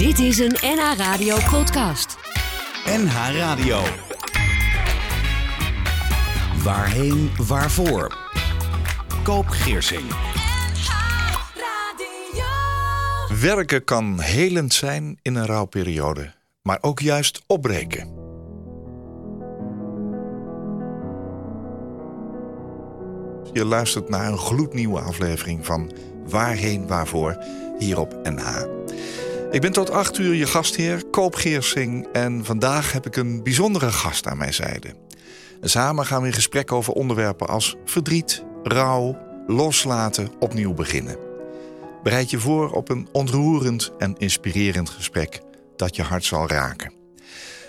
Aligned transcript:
Dit 0.00 0.18
is 0.18 0.38
een 0.38 0.56
NH 0.60 0.96
Radio 0.96 1.36
podcast. 1.50 2.16
NH 2.84 3.36
Radio. 3.36 3.80
Waarheen, 6.62 7.30
waarvoor? 7.46 8.18
Koop 9.22 9.46
Geersing. 9.46 10.02
Werken 13.40 13.84
kan 13.84 14.20
helend 14.20 14.74
zijn 14.74 15.18
in 15.22 15.34
een 15.34 15.46
rouwperiode, 15.46 16.34
maar 16.62 16.78
ook 16.80 17.00
juist 17.00 17.42
opbreken. 17.46 18.08
Je 23.52 23.64
luistert 23.64 24.08
naar 24.08 24.26
een 24.26 24.38
gloednieuwe 24.38 25.00
aflevering 25.00 25.66
van 25.66 25.92
Waarheen 26.28 26.86
Waarvoor 26.86 27.44
hier 27.78 27.98
op 27.98 28.18
NH. 28.22 28.79
Ik 29.50 29.60
ben 29.60 29.72
tot 29.72 29.90
8 29.90 30.18
uur 30.18 30.34
je 30.34 30.46
gastheer, 30.46 31.04
Koop 31.10 31.34
Geersing, 31.34 32.08
en 32.12 32.44
vandaag 32.44 32.92
heb 32.92 33.06
ik 33.06 33.16
een 33.16 33.42
bijzondere 33.42 33.92
gast 33.92 34.26
aan 34.26 34.38
mijn 34.38 34.54
zijde. 34.54 34.94
Samen 35.60 36.06
gaan 36.06 36.20
we 36.20 36.26
in 36.26 36.32
gesprek 36.32 36.72
over 36.72 36.92
onderwerpen 36.92 37.48
als 37.48 37.76
verdriet, 37.84 38.44
rouw, 38.62 39.18
loslaten, 39.46 40.30
opnieuw 40.38 40.74
beginnen. 40.74 41.16
Bereid 42.02 42.30
je 42.30 42.38
voor 42.38 42.70
op 42.70 42.88
een 42.88 43.08
ontroerend 43.12 43.92
en 43.98 44.14
inspirerend 44.18 44.90
gesprek 44.90 45.40
dat 45.76 45.96
je 45.96 46.02
hart 46.02 46.24
zal 46.24 46.48
raken. 46.48 46.92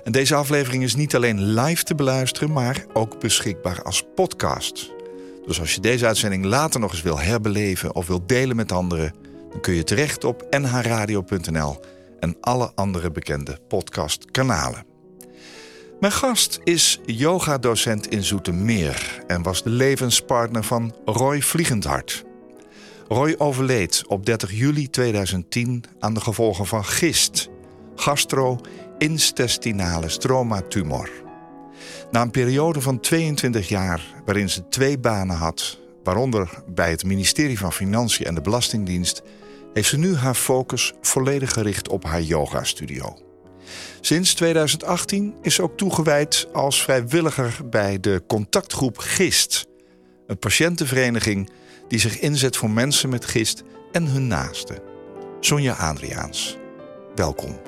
En 0.04 0.12
deze 0.12 0.36
aflevering 0.36 0.84
is 0.84 0.96
niet 0.96 1.16
alleen 1.16 1.54
live 1.54 1.84
te 1.84 1.96
beluisteren, 1.96 2.52
maar 2.52 2.86
ook 2.94 3.20
beschikbaar 3.20 3.82
als 3.82 4.06
podcast. 4.16 4.92
Dus 5.46 5.60
als 5.60 5.76
je 5.76 5.82
deze 5.82 6.06
uitzending 6.06 6.46
later 6.46 6.80
nog 6.80 6.92
eens 6.92 7.02
wil 7.02 7.20
herbeleven 7.20 7.96
of 7.96 8.08
wil 8.08 8.26
delen 8.26 8.56
met 8.56 8.72
anderen, 8.72 9.21
dan 9.52 9.62
kun 9.62 9.74
je 9.74 9.84
terecht 9.84 10.24
op 10.24 10.48
nhradio.nl 10.50 11.80
en 12.20 12.38
alle 12.42 12.72
andere 12.76 13.12
bekende 13.12 13.58
podcastkanalen. 13.68 14.86
Mijn 16.00 16.14
gast 16.14 16.60
is 16.64 17.00
yogadocent 17.06 18.08
in 18.08 18.24
Zoetermeer 18.24 19.24
en 19.28 19.44
was 19.44 19.64
de 19.64 19.70
levenspartner 19.70 20.64
van 20.64 20.96
Roy 21.06 21.42
Vliegendhart. 21.42 22.24
Roy 23.08 23.36
overleed 23.38 24.04
op 24.08 24.26
30 24.26 24.52
juli 24.52 24.90
2010 24.90 25.84
aan 26.00 26.14
de 26.14 26.22
gevolgen 26.22 26.66
van 26.66 26.86
gist, 26.86 27.50
gastro-intestinale 27.96 30.10
stromatumor. 30.10 31.10
Na 32.12 32.22
een 32.22 32.32
periode 32.32 32.82
van 32.82 33.00
22 33.00 33.70
jaar 33.70 34.02
waarin 34.26 34.50
ze 34.50 34.68
twee 34.68 35.00
banen 35.00 35.36
had, 35.36 35.80
waaronder 36.04 36.64
bij 36.68 36.90
het 36.90 37.04
ministerie 37.04 37.60
van 37.60 37.74
Financiën 37.74 38.26
en 38.26 38.36
de 38.36 38.42
Belastingdienst, 38.42 39.22
heeft 39.74 39.90
ze 39.90 39.98
nu 39.98 40.16
haar 40.16 40.36
focus 40.36 40.94
volledig 41.02 41.52
gericht 41.52 41.90
op 41.90 42.04
haar 42.04 42.22
yogastudio. 42.22 43.18
Sinds 44.02 44.34
2018 44.34 45.36
is 45.42 45.56
ze 45.56 45.62
ook 45.62 45.78
toegewijd 45.78 46.48
als 46.54 46.84
vrijwilliger 46.84 47.60
bij 47.70 48.00
de 48.00 48.24
contactgroep 48.28 48.98
GIST, 48.98 49.66
een 50.28 50.40
patiëntenvereniging 50.40 51.50
die 51.88 52.00
zich 52.00 52.20
inzet 52.20 52.58
voor 52.58 52.70
mensen 52.70 53.10
met 53.10 53.26
gist 53.26 53.64
en 53.92 54.06
hun 54.06 54.28
naasten. 54.28 54.80
Sonja 55.40 55.74
Adriaans, 55.74 56.58
welkom. 57.16 57.60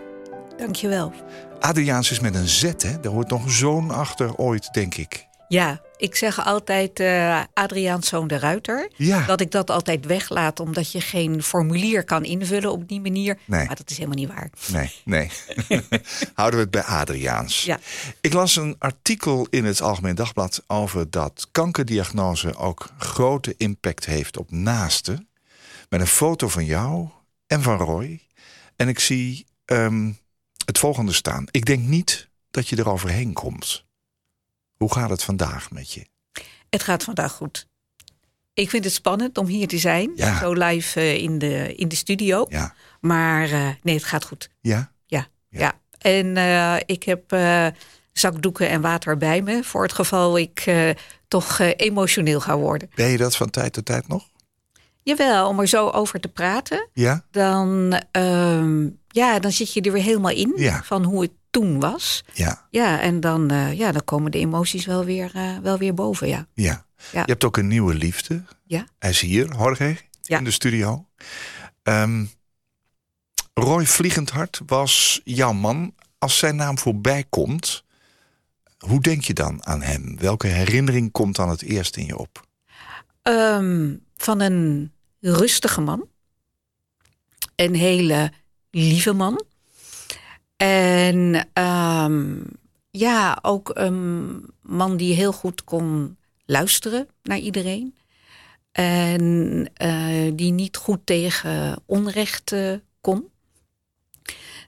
Dankjewel. 0.58 1.14
Adriaans 1.60 2.12
is 2.12 2.20
met 2.20 2.36
een 2.36 2.48
Z, 2.48 2.62
hè? 2.62 3.00
Daar 3.00 3.12
hoort 3.12 3.30
nog 3.30 3.52
zoon 3.52 3.92
achter 3.92 4.36
ooit, 4.36 4.74
denk 4.74 4.96
ik. 4.96 5.28
Ja, 5.48 5.82
ik 5.98 6.16
zeg 6.16 6.46
altijd 6.46 7.00
uh, 7.00 7.42
Adriaans 7.54 8.08
zoon 8.08 8.28
de 8.28 8.40
Ruiter. 8.40 8.92
Ja. 8.96 9.26
Dat 9.26 9.42
ik 9.42 9.52
dat 9.52 9.70
altijd 9.70 10.06
weglaat, 10.06 10.60
omdat 10.60 10.92
je 10.92 11.02
geen 11.02 11.44
formulier 11.44 12.04
kan 12.04 12.24
invullen 12.24 12.72
op 12.72 12.88
die 12.88 13.02
manier. 13.02 13.38
Nee. 13.46 13.66
Maar 13.66 13.76
dat 13.76 13.90
is 13.90 13.98
helemaal 13.98 14.18
niet 14.18 14.28
waar. 14.28 14.50
Nee, 14.68 14.92
nee. 15.06 15.30
Houden 16.34 16.60
we 16.60 16.66
het 16.66 16.72
bij 16.72 16.84
Adriaans. 16.84 17.64
Ja. 17.64 17.80
Ik 18.22 18.34
las 18.34 18.56
een 18.56 18.76
artikel 18.80 19.48
in 19.50 19.66
het 19.66 19.82
Algemeen 19.82 20.16
Dagblad 20.16 20.64
over 20.68 21.10
dat 21.10 21.48
kankerdiagnose 21.52 22.56
ook 22.56 22.90
grote 22.98 23.54
impact 23.58 24.06
heeft 24.06 24.38
op 24.38 24.52
naasten. 24.52 25.28
Met 25.90 26.00
een 26.00 26.08
foto 26.08 26.48
van 26.48 26.66
jou 26.66 27.10
en 27.48 27.62
van 27.62 27.78
Roy. 27.78 28.22
En 28.76 28.88
ik 28.88 29.00
zie 29.00 29.46
ehm, 29.66 30.12
het 30.66 30.80
volgende 30.80 31.14
staan. 31.14 31.46
Ik 31.52 31.66
denk 31.66 31.84
niet 31.84 32.30
dat 32.52 32.70
je 32.70 32.78
eroverheen 32.78 33.34
komt. 33.34 33.83
Hoe 34.78 34.94
gaat 34.94 35.10
het 35.10 35.24
vandaag 35.24 35.72
met 35.72 35.92
je? 35.92 36.06
Het 36.70 36.84
gaat 36.84 37.04
vandaag 37.04 37.32
goed. 37.32 37.68
Ik 38.54 38.70
vind 38.70 38.84
het 38.84 38.94
spannend 38.94 39.38
om 39.38 39.46
hier 39.46 39.68
te 39.68 39.78
zijn. 39.78 40.12
Ja. 40.16 40.40
Zo 40.40 40.54
live 40.54 41.00
uh, 41.00 41.14
in, 41.18 41.38
de, 41.40 41.76
in 41.76 41.88
de 41.88 41.96
studio. 41.96 42.46
Ja. 42.50 42.76
Maar 43.00 43.50
uh, 43.50 43.70
nee, 43.82 43.96
het 43.96 44.04
gaat 44.04 44.26
goed. 44.26 44.50
Ja? 44.62 44.92
Ja. 45.06 45.28
Ja. 45.50 45.60
ja. 45.60 45.74
En 45.98 46.38
uh, 46.38 46.76
ik 46.86 47.04
heb 47.04 47.36
zakdoeken 48.12 48.70
en 48.70 48.82
water 48.82 49.18
bij 49.18 49.42
me. 49.42 49.64
Voor 49.64 49.84
het 49.84 49.94
geval 49.94 50.38
ik 50.38 50.72
toch 51.28 51.60
emotioneel 51.60 52.40
ga 52.40 52.58
worden. 52.58 52.90
Ben 52.96 53.10
je 53.10 53.18
dat 53.18 53.36
van 53.36 53.50
tijd 53.50 53.74
tot 53.74 53.86
tijd 53.86 54.08
nog? 54.08 54.28
Jawel, 55.04 55.48
om 55.48 55.60
er 55.60 55.68
zo 55.68 55.90
over 55.90 56.20
te 56.20 56.28
praten. 56.28 56.90
Ja? 56.94 57.26
Dan, 57.32 57.94
uh, 58.18 58.88
ja, 59.08 59.40
dan 59.40 59.52
zit 59.52 59.74
je 59.74 59.82
er 59.82 59.92
weer 59.92 60.04
helemaal 60.04 60.32
in. 60.32 60.82
Van 60.84 61.04
hoe 61.04 61.22
het 61.22 61.32
toen 61.54 61.80
was. 61.80 62.24
Ja. 62.34 62.68
Ja, 62.70 63.00
en 63.02 63.20
dan, 63.20 63.52
uh, 63.52 63.74
ja, 63.78 63.92
dan 63.92 64.04
komen 64.04 64.32
de 64.32 64.38
emoties 64.38 64.86
wel 64.86 65.06
weer, 65.06 65.32
uh, 65.36 65.58
wel 65.58 65.78
weer 65.78 65.94
boven, 65.94 66.28
ja. 66.28 66.48
Ja. 66.54 66.86
Ja. 67.12 67.20
Je 67.26 67.32
hebt 67.32 67.44
ook 67.44 67.58
een 67.58 67.68
nieuwe 67.68 67.94
liefde. 67.94 68.44
Ja. 68.66 68.88
Hij 69.00 69.10
is 69.10 69.22
hier, 69.22 69.56
Jorge, 69.58 69.98
Ja. 70.22 70.38
in 70.38 70.44
de 70.44 70.52
studio. 70.52 71.08
Ehm, 71.84 72.26
Roy 73.54 73.86
Vliegendhart 73.86 74.62
was 74.66 75.22
jouw 75.24 75.54
man. 75.54 75.94
Als 76.18 76.38
zijn 76.38 76.56
naam 76.56 76.78
voorbij 76.78 77.24
komt, 77.30 77.84
hoe 78.78 79.02
denk 79.02 79.24
je 79.24 79.34
dan 79.34 79.66
aan 79.66 79.82
hem? 79.82 80.18
Welke 80.18 80.48
herinnering 80.48 81.12
komt 81.12 81.36
dan 81.36 81.50
het 81.50 81.62
eerst 81.62 81.98
in 81.98 82.06
je 82.06 82.18
op? 82.18 82.48
Um, 83.24 84.04
van 84.16 84.40
een 84.40 84.92
rustige 85.20 85.82
man. 85.82 86.08
Een 87.56 87.76
hele 87.76 88.32
lieve 88.72 89.14
man. 89.14 89.44
En 90.64 91.48
um, 91.64 92.44
ja, 92.90 93.40
ook 93.42 93.72
een 93.74 94.42
man 94.62 94.98
die 94.98 95.14
heel 95.14 95.32
goed 95.32 95.64
kon 95.64 96.18
luisteren 96.46 97.08
naar 97.24 97.38
iedereen. 97.38 97.96
En 98.72 99.22
uh, 99.82 100.32
die 100.34 100.52
niet 100.52 100.78
goed 100.78 101.00
tegen 101.04 101.82
onrecht 101.86 102.52
uh, 102.52 102.74
kon. 103.02 103.30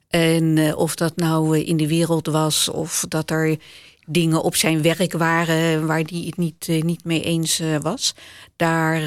En 0.07 0.57
uh, 0.57 0.78
of 0.78 0.95
dat 0.95 1.16
nou 1.16 1.59
in 1.59 1.78
de 1.78 1.88
wereld 1.88 2.28
was 2.28 2.69
of 2.69 3.05
dat 3.07 3.29
er 3.29 3.57
dingen 4.05 4.44
op 4.44 4.55
zijn 4.55 4.81
werk 4.81 5.13
waren 5.13 5.88
waar 5.88 6.03
hij 6.05 6.23
het 6.25 6.38
niet, 6.38 6.67
niet 6.67 7.03
mee 7.03 7.23
eens 7.23 7.61
was. 7.81 8.16
Daar, 8.55 9.00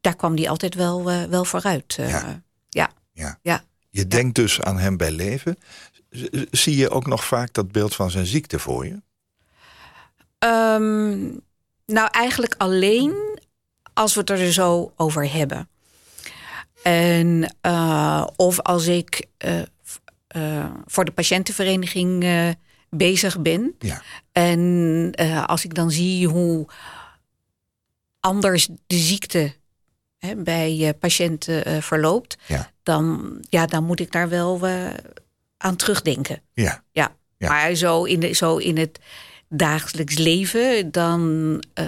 daar 0.00 0.16
kwam 0.16 0.36
hij 0.36 0.48
altijd 0.48 0.74
wel, 0.74 1.04
wel 1.04 1.44
vooruit. 1.44 1.94
Ja. 1.94 2.42
ja. 2.68 2.90
Ja. 3.12 3.38
ja. 3.42 3.64
Je 3.94 4.06
denkt 4.06 4.34
dus 4.34 4.60
aan 4.60 4.78
hem 4.78 4.96
bij 4.96 5.10
leven. 5.10 5.56
Zie 6.50 6.76
je 6.76 6.90
ook 6.90 7.06
nog 7.06 7.24
vaak 7.24 7.52
dat 7.52 7.72
beeld 7.72 7.94
van 7.94 8.10
zijn 8.10 8.26
ziekte 8.26 8.58
voor 8.58 8.86
je? 8.86 9.02
Um, 10.38 11.40
nou, 11.86 12.08
eigenlijk 12.10 12.54
alleen 12.58 13.38
als 13.94 14.14
we 14.14 14.20
het 14.20 14.30
er 14.30 14.52
zo 14.52 14.92
over 14.96 15.32
hebben. 15.32 15.68
En 16.82 17.54
uh, 17.66 18.26
of 18.36 18.60
als 18.60 18.86
ik 18.86 19.26
uh, 19.44 19.62
uh, 20.36 20.70
voor 20.86 21.04
de 21.04 21.12
patiëntenvereniging 21.12 22.26
bezig 22.90 23.40
ben. 23.40 23.74
Ja. 23.78 24.02
En 24.32 25.12
als 25.46 25.64
ik 25.64 25.74
dan 25.74 25.90
zie 25.90 26.28
hoe 26.28 26.66
anders 28.20 28.68
de 28.86 28.96
ziekte 28.96 29.54
hè, 30.18 30.36
bij 30.36 30.94
patiënten 30.98 31.82
verloopt, 31.82 32.36
Ja. 32.46 32.70
dan, 32.82 33.38
ja, 33.48 33.66
dan 33.66 33.84
moet 33.84 34.00
ik 34.00 34.12
daar 34.12 34.28
wel 34.28 34.60
aan 35.64 35.76
terugdenken. 35.76 36.42
Ja. 36.54 36.82
Ja. 36.92 37.16
Ja. 37.38 37.48
Maar 37.48 37.74
zo 37.74 38.04
in, 38.04 38.20
de, 38.20 38.32
zo 38.32 38.56
in 38.56 38.78
het 38.78 38.98
dagelijks 39.48 40.18
leven, 40.18 40.90
dan 40.92 41.20
uh, 41.74 41.86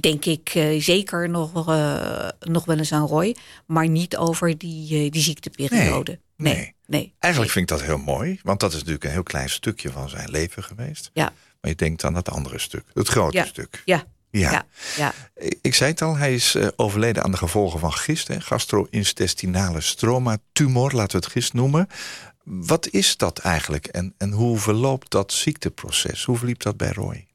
denk 0.00 0.24
ik 0.24 0.54
uh, 0.54 0.80
zeker 0.82 1.28
nog, 1.28 1.68
uh, 1.68 2.28
nog 2.40 2.64
wel 2.64 2.78
eens 2.78 2.92
aan 2.92 3.06
Roy. 3.06 3.36
Maar 3.66 3.88
niet 3.88 4.16
over 4.16 4.58
die, 4.58 5.10
die 5.10 5.22
ziekteperiode. 5.22 6.18
Nee, 6.36 6.54
nee. 6.54 6.74
nee. 6.86 7.14
Eigenlijk 7.18 7.52
vind 7.52 7.70
ik 7.70 7.76
dat 7.78 7.86
heel 7.86 7.98
mooi. 7.98 8.40
Want 8.42 8.60
dat 8.60 8.70
is 8.70 8.76
natuurlijk 8.78 9.04
een 9.04 9.10
heel 9.10 9.22
klein 9.22 9.50
stukje 9.50 9.90
van 9.90 10.08
zijn 10.08 10.30
leven 10.30 10.62
geweest. 10.62 11.10
Ja. 11.12 11.32
Maar 11.60 11.70
je 11.70 11.76
denkt 11.76 12.04
aan 12.04 12.14
het 12.14 12.30
andere 12.30 12.58
stuk. 12.58 12.84
Het 12.94 13.08
grote 13.08 13.36
Ja. 13.36 13.44
stuk. 13.44 13.82
Ja. 13.84 14.04
Ja. 14.30 14.50
Ja. 14.50 14.64
ja. 14.96 15.12
Ik- 15.60 15.74
zei 15.74 15.90
het 15.90 16.02
al, 16.02 16.16
hij 16.16 16.34
is 16.34 16.54
eh, 16.54 16.66
overleden 16.76 17.22
aan 17.24 17.30
de 17.30 17.36
gevolgen 17.36 17.80
van 17.80 17.92
gist. 17.92 18.28
Gastro-intestinale 18.38 19.80
stromatumor, 19.80 20.92
laten 20.92 21.18
we 21.18 21.24
het 21.24 21.32
gist 21.34 21.52
noemen. 21.52 21.86
Wat 22.50 22.88
is 22.88 23.16
dat 23.16 23.38
eigenlijk 23.38 23.86
en, 23.86 24.14
en 24.18 24.32
hoe 24.32 24.58
verloopt 24.58 25.10
dat 25.10 25.32
ziekteproces? 25.32 26.24
Hoe 26.24 26.36
verliep 26.36 26.62
dat 26.62 26.76
bij 26.76 26.92
Roy? 26.92 27.26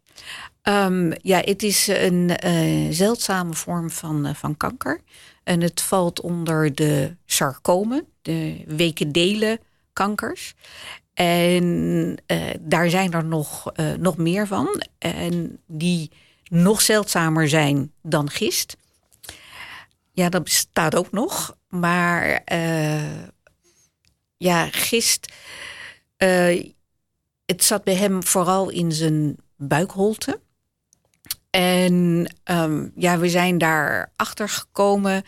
Um, 0.64 1.14
ja, 1.22 1.40
het 1.40 1.64
is 1.64 1.88
een 1.88 2.38
eh, 2.38 2.88
zeldzame 2.90 3.54
vorm 3.54 3.90
van, 3.90 4.26
eh, 4.26 4.34
van 4.34 4.58
kanker. 4.58 5.02
En 5.44 5.62
het 5.62 5.82
valt 5.82 6.22
onder 6.22 6.76
de 6.76 7.16
sarcomen, 7.26 8.06
de 8.22 8.64
weken 8.68 9.12
delen 9.12 9.60
kankers. 9.94 10.54
En 11.14 12.18
eh, 12.26 12.42
daar 12.60 12.90
zijn 12.90 13.14
er 13.14 13.26
nog, 13.26 13.72
nog 14.00 14.18
meer 14.18 14.48
van. 14.48 14.84
En 14.98 15.60
die 15.68 16.12
nog 16.44 16.82
zeldzamer 16.82 17.50
zijn 17.50 17.92
dan 18.02 18.30
gist. 18.30 18.78
Ja, 20.12 20.30
dat 20.30 20.44
bestaat 20.44 20.96
ook 20.96 21.12
nog. 21.12 21.58
Maar 21.70 22.44
ja, 24.44 24.68
gist. 24.72 25.34
eh, 26.18 26.72
het 27.46 27.64
zat 27.64 27.84
bij 27.84 27.96
hem 27.96 28.24
vooral 28.24 28.70
in 28.70 28.92
zijn 28.92 29.36
buikholte. 29.56 30.40
En 31.50 32.28
ehm, 32.44 32.88
ja, 32.96 33.18
we 33.18 33.30
zijn 33.30 33.58
daar 33.58 34.12
achter 34.16 34.50
gekomen. 34.50 35.24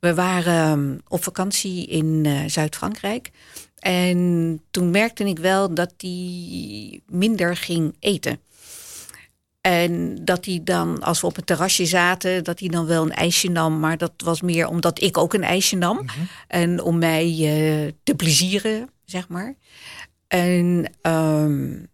We 0.00 0.14
waren 0.14 0.54
ehm, 0.54 0.98
op 1.08 1.22
vakantie 1.22 1.86
in 1.86 2.22
eh, 2.26 2.44
Zuid-Frankrijk. 2.46 3.30
En 3.78 4.60
toen 4.70 4.90
merkte 4.90 5.24
ik 5.24 5.38
wel 5.38 5.74
dat 5.74 5.94
hij 5.96 7.00
minder 7.06 7.56
ging 7.56 7.96
eten. 7.98 8.40
En 9.60 10.24
dat 10.24 10.44
hij 10.44 10.60
dan, 10.64 11.02
als 11.02 11.20
we 11.20 11.26
op 11.26 11.36
het 11.36 11.46
terrasje 11.46 11.86
zaten, 11.86 12.44
dat 12.44 12.60
hij 12.60 12.68
dan 12.68 12.86
wel 12.86 13.02
een 13.02 13.12
ijsje 13.12 13.48
nam. 13.48 13.80
Maar 13.80 13.98
dat 13.98 14.12
was 14.16 14.40
meer 14.40 14.68
omdat 14.68 15.02
ik 15.02 15.18
ook 15.18 15.34
een 15.34 15.44
ijsje 15.44 15.76
nam. 15.76 16.04
En 16.46 16.82
om 16.82 16.98
mij 16.98 17.26
eh, 17.26 17.92
te 18.02 18.14
plezieren, 18.14 18.90
zeg 19.04 19.28
maar. 19.28 19.54
En, 20.28 20.92
ehm, 21.02 21.84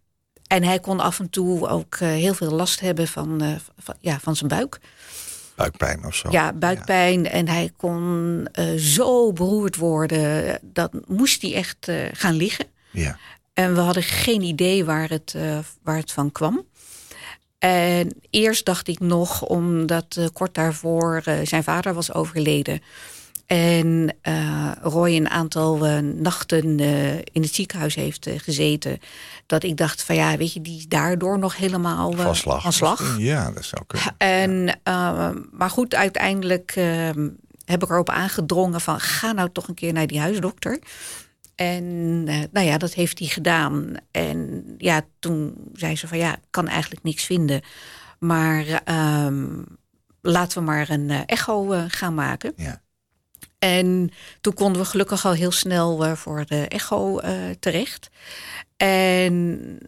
en 0.47 0.63
hij 0.63 0.81
kon 0.81 1.01
af 1.01 1.19
en 1.19 1.31
toe 1.31 1.69
ook 1.69 1.95
eh, 1.95 2.09
heel 2.09 2.35
veel 2.35 2.51
last 2.51 2.81
hebben 2.81 3.09
van, 3.09 3.43
eh, 3.43 3.55
van, 3.79 3.95
ja, 4.01 4.19
van 4.21 4.37
zijn 4.37 4.49
buik. 4.49 4.79
Buikpijn 5.55 6.05
of 6.05 6.15
zo. 6.15 6.31
Ja, 6.31 6.53
buikpijn. 6.53 7.27
En 7.29 7.49
hij 7.49 7.73
kon 7.77 8.49
zo 8.77 9.33
beroerd 9.33 9.77
worden. 9.77 10.59
Dat 10.63 10.93
moest 11.07 11.43
hij 11.43 11.55
echt 11.55 11.91
gaan 12.13 12.35
liggen. 12.35 12.67
Ja. 12.91 13.19
En 13.53 13.75
we 13.75 13.81
hadden 13.81 14.03
geen 14.03 14.43
idee 14.43 14.85
waar 14.85 15.09
het, 15.09 15.35
waar 15.83 15.97
het 15.97 16.13
van 16.13 16.33
kwam. 16.33 16.65
En 17.59 18.13
eerst 18.31 18.65
dacht 18.65 18.89
ik 18.89 19.01
nog, 19.01 19.43
omdat 19.43 20.17
eh, 20.19 20.25
kort 20.33 20.55
daarvoor 20.55 21.23
eh, 21.25 21.35
zijn 21.45 21.63
vader 21.65 21.95
was 21.95 22.13
overleden. 22.13 22.81
En 23.47 24.17
eh, 24.23 24.71
Roy 24.83 25.17
een 25.17 25.29
aantal 25.29 25.77
nachten 26.03 26.81
eh, 26.81 27.15
in 27.17 27.43
het 27.43 27.55
ziekenhuis 27.55 27.95
heeft 27.95 28.29
gezeten. 28.37 28.99
Dat 29.47 29.63
ik 29.63 29.77
dacht 29.77 30.03
van 30.03 30.15
ja, 30.15 30.37
weet 30.37 30.53
je, 30.53 30.61
die 30.61 30.79
is 30.79 30.89
daardoor 30.89 31.39
nog 31.39 31.57
helemaal 31.57 32.13
eh, 32.13 32.21
Van 32.21 32.37
slag. 32.37 32.63
van 32.63 32.73
slag. 32.73 33.15
Ja, 33.19 33.51
dat 33.51 33.65
zou 33.65 33.83
kunnen. 33.87 34.15
En, 34.19 34.79
eh, 34.83 35.31
maar 35.53 35.71
goed, 35.71 35.95
uiteindelijk 35.95 36.73
eh, 36.77 37.09
heb 37.65 37.83
ik 37.83 37.91
erop 37.91 38.11
aangedrongen 38.11 38.81
van 38.81 39.01
ga 39.01 39.33
nou 39.33 39.49
toch 39.53 39.69
een 39.69 39.75
keer 39.75 39.93
naar 39.93 40.07
die 40.07 40.21
huisdokter. 40.21 40.79
En 41.57 42.25
eh, 42.27 42.39
nou 42.53 42.67
ja, 42.67 42.79
dat 42.79 42.95
heeft 42.95 43.19
hij 43.19 43.29
gedaan. 43.29 43.95
En 44.11 44.65
ja, 44.79 45.07
toen 45.19 45.55
zei 45.73 45.97
ze 45.97 46.09
van 46.09 46.19
ja, 46.19 46.35
ik 46.35 46.43
kan 46.51 46.69
eigenlijk 46.69 47.03
niks 47.03 47.25
vinden. 47.25 47.61
Maar 48.19 48.83
ehm, 48.85 49.63
laten 50.21 50.59
we 50.59 50.65
maar 50.65 50.91
een 50.91 51.11
eh, 51.11 51.21
echo 51.27 51.73
eh, 51.73 51.85
gaan 51.89 52.15
maken. 52.15 52.53
Ja. 52.57 52.83
En 53.59 54.11
toen 54.41 54.55
konden 54.55 54.83
we 54.83 54.89
gelukkig 54.89 55.25
al 55.25 55.33
heel 55.33 55.51
snel 55.51 56.17
voor 56.17 56.45
de 56.47 56.69
echo 56.69 57.21
terecht. 57.61 58.09
En 58.77 59.79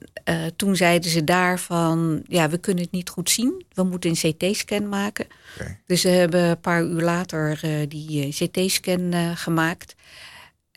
toen 0.57 0.77
zeiden 0.77 1.11
ze 1.11 1.25
daarvan, 1.25 2.23
ja, 2.27 2.49
we 2.49 2.59
kunnen 2.59 2.83
het 2.85 2.93
niet 2.93 3.09
goed 3.09 3.31
zien. 3.31 3.65
We 3.73 3.83
moeten 3.83 4.11
een 4.11 4.33
CT-scan 4.33 4.89
maken. 4.89 5.27
Dus 5.87 6.01
ze 6.01 6.09
hebben 6.09 6.43
een 6.43 6.61
paar 6.61 6.83
uur 6.83 7.03
later 7.03 7.59
die 7.89 8.29
CT-scan 8.33 9.37
gemaakt. 9.37 9.95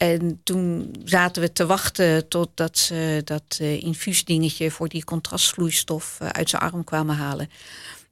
En 0.02 0.40
toen 0.44 0.96
zaten 1.04 1.42
we 1.42 1.52
te 1.54 1.66
wachten 1.66 2.28
totdat 2.28 2.78
ze 2.78 3.22
dat 3.24 3.58
eh, 3.60 3.82
infuusdingetje 3.84 4.72
voor 4.72 4.90
die 4.90 5.04
contrastvloeistof 5.04 6.18
eh, 6.20 6.28
uit 6.30 6.50
zijn 6.50 6.62
arm 6.62 6.84
kwamen 6.84 7.16
halen. 7.16 7.50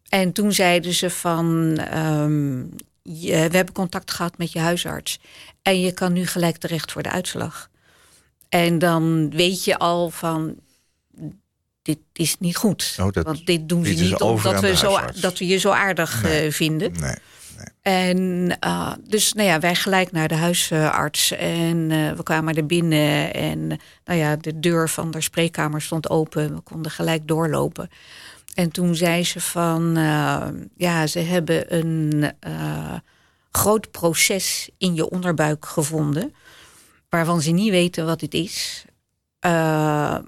En 0.10 0.32
toen 0.32 0.54
zeiden 0.54 0.94
ze 0.94 1.10
van, 1.10 1.78
ehm, 1.78 2.58
je- 3.02 3.48
we 3.50 3.56
hebben 3.56 3.74
contact 3.74 4.12
gehad 4.12 4.38
met 4.38 4.52
je 4.52 4.60
huisarts. 4.60 5.20
En 5.62 5.82
je 5.82 5.92
kan 5.92 6.14
nu 6.14 6.26
gelijk 6.28 6.58
terecht 6.58 6.92
voor 6.92 7.04
de 7.04 7.10
uitslag. 7.12 7.70
En 8.50 8.80
dan 8.80 9.30
weet 9.30 9.64
je 9.64 9.78
al 9.78 10.10
van, 10.10 10.56
dit 11.82 12.00
is 12.14 12.36
niet 12.40 12.56
goed. 12.56 12.96
Oh, 13.00 13.12
dat- 13.12 13.26
Want 13.26 13.46
dit 13.46 13.70
doen 13.70 13.86
ze 13.86 13.90
niet 14.04 14.22
omdat 14.22 14.62
we, 14.62 14.76
zo, 14.76 15.00
dat 15.22 15.38
we 15.38 15.48
je 15.48 15.58
zo 15.58 15.70
aardig 15.72 16.22
Nee. 16.24 16.46
eh, 16.48 16.52
vinden. 16.52 16.92
Nee. 17.00 17.16
En 17.82 18.18
uh, 18.66 18.94
dus 19.08 19.34
nou 19.34 19.48
ja, 19.48 19.60
wij 19.60 19.76
gelijk 19.76 20.12
naar 20.12 20.28
de 20.28 20.36
huisarts. 20.36 21.32
En 21.32 21.90
uh, 21.90 22.12
we 22.12 22.24
kwamen 22.24 22.56
er 22.56 22.66
binnen. 22.66 23.34
En 23.34 23.68
nou 24.06 24.20
ja, 24.20 24.36
de 24.36 24.60
deur 24.60 24.90
van 24.90 25.12
de 25.12 25.22
spreekkamer 25.22 25.82
stond 25.82 26.10
open. 26.10 26.56
We 26.56 26.62
konden 26.62 26.92
gelijk 26.92 27.28
doorlopen. 27.28 27.90
En 28.54 28.72
toen 28.72 28.96
zei 28.96 29.24
ze 29.24 29.42
van, 29.42 29.98
uh, 29.98 30.48
ja, 30.76 31.08
ze 31.08 31.20
hebben 31.20 31.76
een 31.76 32.32
groot 33.52 33.92
proces 33.92 34.70
in 34.78 34.96
je 34.96 35.10
onderbuik 35.10 35.66
gevonden. 35.66 36.36
Waarvan 37.10 37.42
ze 37.42 37.52
niet 37.52 37.70
weten 37.70 38.06
wat 38.06 38.22
het 38.22 38.34
is. 38.34 38.86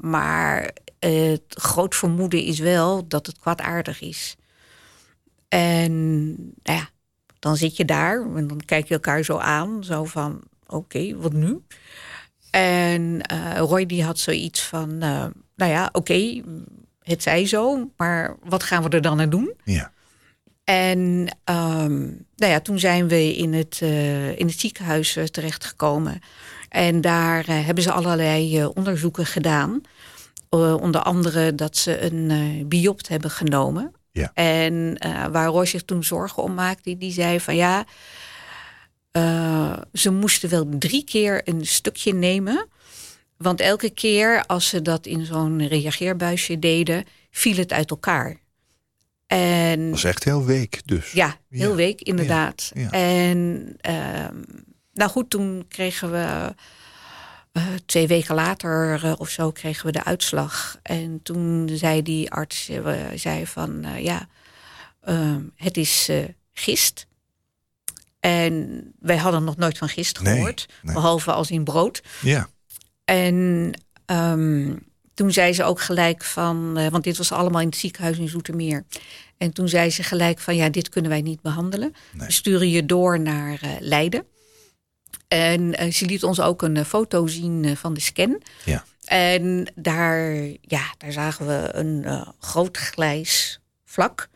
Maar 0.01 0.72
het 1.00 1.44
groot 1.48 1.95
vermoeden 1.95 2.44
is 2.44 2.60
wel 2.60 3.07
dat 3.07 3.25
het 3.25 3.39
kwaadaardig 3.39 4.01
is. 4.01 4.36
En 5.48 6.30
nou 6.63 6.80
ja, 6.80 6.89
dan 7.42 7.58
zit 7.58 7.78
je 7.78 7.86
daar 7.86 8.36
en 8.36 8.48
dan 8.48 8.62
kijk 8.66 8.88
je 8.88 8.94
elkaar 8.94 9.24
zo 9.24 9.38
aan. 9.38 9.84
Zo 9.84 10.06
van, 10.06 10.42
oké, 10.66 10.76
okay, 10.76 11.16
wat 11.16 11.34
nu? 11.34 11.62
En 12.52 13.22
uh, 13.34 13.58
Roy 13.58 13.86
die 13.86 14.04
had 14.04 14.20
zoiets 14.20 14.62
van, 14.62 14.90
uh, 14.90 15.26
nou 15.56 15.72
ja, 15.72 15.86
oké, 15.86 15.98
okay, 15.98 16.44
het 17.00 17.24
zij 17.24 17.46
zo, 17.46 17.90
maar 17.98 18.36
wat 18.44 18.64
gaan 18.64 18.84
we 18.84 18.90
er 18.90 19.02
dan 19.02 19.22
aan 19.22 19.30
doen? 19.30 19.54
Ja. 19.64 19.92
En 20.64 21.00
um, 21.46 22.26
nou 22.36 22.52
ja, 22.52 22.60
toen 22.60 22.80
zijn 22.80 23.08
we 23.08 23.36
in 23.36 23.54
het, 23.54 23.80
uh, 23.84 24.40
in 24.40 24.48
het 24.48 24.60
ziekenhuis 24.60 25.18
terechtgekomen. 25.32 26.20
En 26.70 27.02
daar 27.02 27.46
hebben 27.48 27.84
ze 27.84 27.92
allerlei 27.92 28.66
onderzoeken 28.66 29.26
gedaan. 29.26 29.82
onder 30.50 31.02
andere 31.02 31.56
dat 31.56 31.78
ze 31.78 32.02
een 32.02 32.66
biopt 32.68 33.08
hebben 33.08 33.32
genomen. 33.32 33.92
Ja. 34.12 34.31
En 34.34 34.98
uh, 35.06 35.25
waar 35.25 35.48
Roy 35.48 35.66
zich 35.66 35.84
toen 35.84 36.04
zorgen 36.04 36.44
om 36.44 36.54
maakte, 36.54 36.98
die 36.98 37.12
zei 37.12 37.40
van 37.40 37.56
ja, 37.56 37.86
uh, 39.12 39.78
ze 39.94 40.12
moesten 40.12 40.50
wel 40.50 40.66
drie 40.69 41.04
keer 41.04 41.42
een 41.46 41.66
stukje 41.66 42.13
nemen. 42.13 42.68
Want 43.38 43.60
elke 43.62 43.90
keer 43.90 44.46
als 44.46 44.68
ze 44.68 44.81
dat 44.81 45.06
in 45.06 45.25
zo'n 45.25 45.68
reageerbuisje 45.68 46.60
deden, 46.60 47.06
viel 47.32 47.56
het 47.56 47.74
uit 47.74 47.89
elkaar. 47.89 48.39
En, 49.27 49.89
dat 49.89 49.98
is 49.98 50.03
echt 50.03 50.24
heel 50.24 50.46
week 50.46 50.82
dus. 50.86 51.12
Ja, 51.12 51.38
heel 51.50 51.70
ja. 51.70 51.75
week 51.75 52.01
inderdaad. 52.01 52.72
Ja. 52.74 52.82
Ja. 52.82 52.89
En 52.89 53.68
uh, 53.89 54.27
nou 54.94 55.10
goed, 55.10 55.30
toen 55.30 55.65
kregen 55.68 56.12
we 56.12 56.53
uh, 57.53 57.63
twee 57.86 58.08
weken 58.08 58.36
later 58.36 59.01
uh, 59.05 59.13
of 59.17 59.29
zo 59.29 59.51
kregen 59.51 59.86
we 59.86 59.91
de 59.91 60.03
uitslag. 60.03 60.79
En 60.81 61.20
toen 61.24 61.70
zei 61.74 62.01
die 62.01 62.31
arts 62.31 62.70
uh, 62.70 62.93
zei 63.15 63.48
van 63.48 63.86
ja, 63.98 64.27
het 65.55 65.77
is 65.77 66.10
gist. 66.53 67.08
En 68.20 68.84
wij 69.00 69.17
hadden 69.17 69.43
nog 69.43 69.58
nooit 69.58 69.77
van 69.77 69.89
gist 69.89 70.17
gehoord, 70.17 70.65
nee, 70.67 70.77
nee. 70.81 70.93
behalve 70.93 71.31
als 71.31 71.51
in 71.51 71.63
brood. 71.63 72.03
Ja. 72.22 72.50
En 73.05 73.72
um, 74.05 74.86
toen 75.13 75.31
zei 75.31 75.53
ze 75.53 75.63
ook 75.63 75.81
gelijk 75.81 76.24
van, 76.24 76.89
want 76.89 77.03
dit 77.03 77.17
was 77.17 77.31
allemaal 77.31 77.62
in 77.62 77.67
het 77.67 77.77
ziekenhuis 77.77 78.17
in 78.17 78.29
Zoetermeer. 78.29 78.86
En 79.38 79.53
toen 79.53 79.70
zei 79.70 79.89
ze 79.89 80.03
gelijk 80.03 80.39
van, 80.39 80.55
ja, 80.55 80.70
dit 80.70 80.89
kunnen 80.89 81.12
wij 81.12 81.22
niet 81.22 81.41
behandelen. 81.41 81.96
Nee. 82.12 82.27
We 82.27 82.34
sturen 82.34 82.70
je 82.70 82.86
door 82.86 83.20
naar 83.20 83.60
Leiden. 83.79 84.25
En 85.34 85.84
uh, 85.84 85.92
ze 85.92 86.06
liet 86.06 86.24
ons 86.24 86.42
ook 86.42 86.62
een 86.62 86.86
foto 86.86 87.28
zien 87.28 87.78
van 87.78 87.94
de 87.94 88.00
scan. 88.00 88.42
Ja. 88.66 88.84
En 89.06 89.72
daar, 89.76 90.34
ja, 90.62 90.94
daar 90.98 91.12
zagen 91.12 91.48
we 91.48 91.70
een 91.74 92.26
groot 92.40 92.78
grijs 92.78 93.60
vlak 93.86 94.30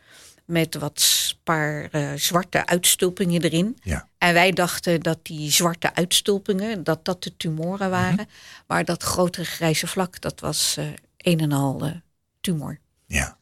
met 0.44 0.74
wat 0.74 1.00
paar 1.46 1.88
uh, 1.92 2.12
zwarte 2.14 2.66
uitstulpingen 2.66 3.42
erin. 3.42 3.78
Ja. 3.82 4.08
En 4.18 4.34
wij 4.34 4.52
dachten 4.52 5.00
dat 5.00 5.18
die 5.22 5.50
zwarte 5.50 5.94
uitstulpingen, 5.94 6.84
dat 6.84 7.04
dat 7.04 7.22
de 7.22 7.36
tumoren 7.36 7.90
waren. 7.90 8.10
Mm 8.10 8.16
-hmm. 8.16 8.28
Maar 8.66 8.84
dat 8.84 9.02
grotere 9.02 9.44
grijze 9.44 9.86
vlak, 9.86 10.20
dat 10.20 10.40
was 10.40 10.76
uh, 10.78 10.86
een 11.16 11.40
en 11.40 11.52
al 11.52 11.86
uh, 11.86 11.92
tumor. 12.40 12.78
Ja. 13.06 13.38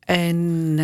En 0.00 0.76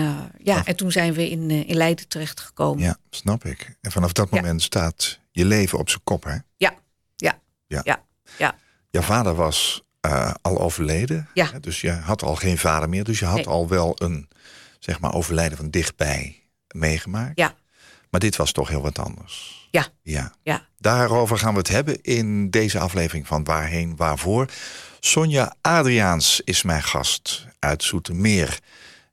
ja, 0.42 0.64
en 0.64 0.76
toen 0.76 0.92
zijn 0.92 1.12
we 1.12 1.30
in, 1.30 1.50
in 1.50 1.76
Leiden 1.76 2.08
terechtgekomen. 2.08 2.84
Ja, 2.84 2.96
snap 3.10 3.44
ik. 3.44 3.76
En 3.80 3.92
vanaf 3.92 4.12
dat 4.12 4.30
moment 4.30 4.60
ja. 4.60 4.66
staat 4.66 5.18
je 5.38 5.44
leven 5.44 5.78
op 5.78 5.88
zijn 5.88 6.02
kop, 6.04 6.24
hè? 6.24 6.36
Ja, 6.56 6.74
ja, 7.16 7.40
ja. 7.66 7.80
ja. 7.84 8.04
ja. 8.38 8.54
Jouw 8.90 9.02
vader 9.02 9.34
was 9.34 9.82
al 10.42 10.60
overleden. 10.60 11.28
Ja. 11.34 11.50
Hè? 11.52 11.60
Dus 11.60 11.80
je 11.80 11.90
had 11.90 12.22
al 12.22 12.34
geen 12.34 12.58
vader 12.58 12.88
meer. 12.88 13.04
Dus 13.04 13.18
je 13.18 13.24
had 13.24 13.36
nee. 13.36 13.46
al 13.46 13.68
wel 13.68 13.92
een 14.02 14.28
zeg 14.78 15.00
maar, 15.00 15.14
overlijden 15.14 15.56
van 15.56 15.70
dichtbij 15.70 16.42
meegemaakt. 16.68 17.38
Ja. 17.38 17.54
Maar 18.10 18.20
dit 18.20 18.36
was 18.36 18.52
toch 18.52 18.68
heel 18.68 18.82
wat 18.82 18.98
anders. 18.98 19.68
Ja. 19.70 19.86
Ja. 20.02 20.32
Ja. 20.42 20.66
Daarover 20.78 21.38
gaan 21.38 21.52
we 21.52 21.58
het 21.58 21.68
hebben 21.68 22.02
in 22.02 22.50
deze 22.50 22.78
aflevering 22.78 23.26
van 23.26 23.44
Waarheen 23.44 23.96
Waarvoor. 23.96 24.50
Sonja 25.00 25.54
Adriaans 25.60 26.40
is 26.44 26.62
mijn 26.62 26.82
gast 26.82 27.46
uit 27.58 27.82
Zoetermeer. 27.82 28.58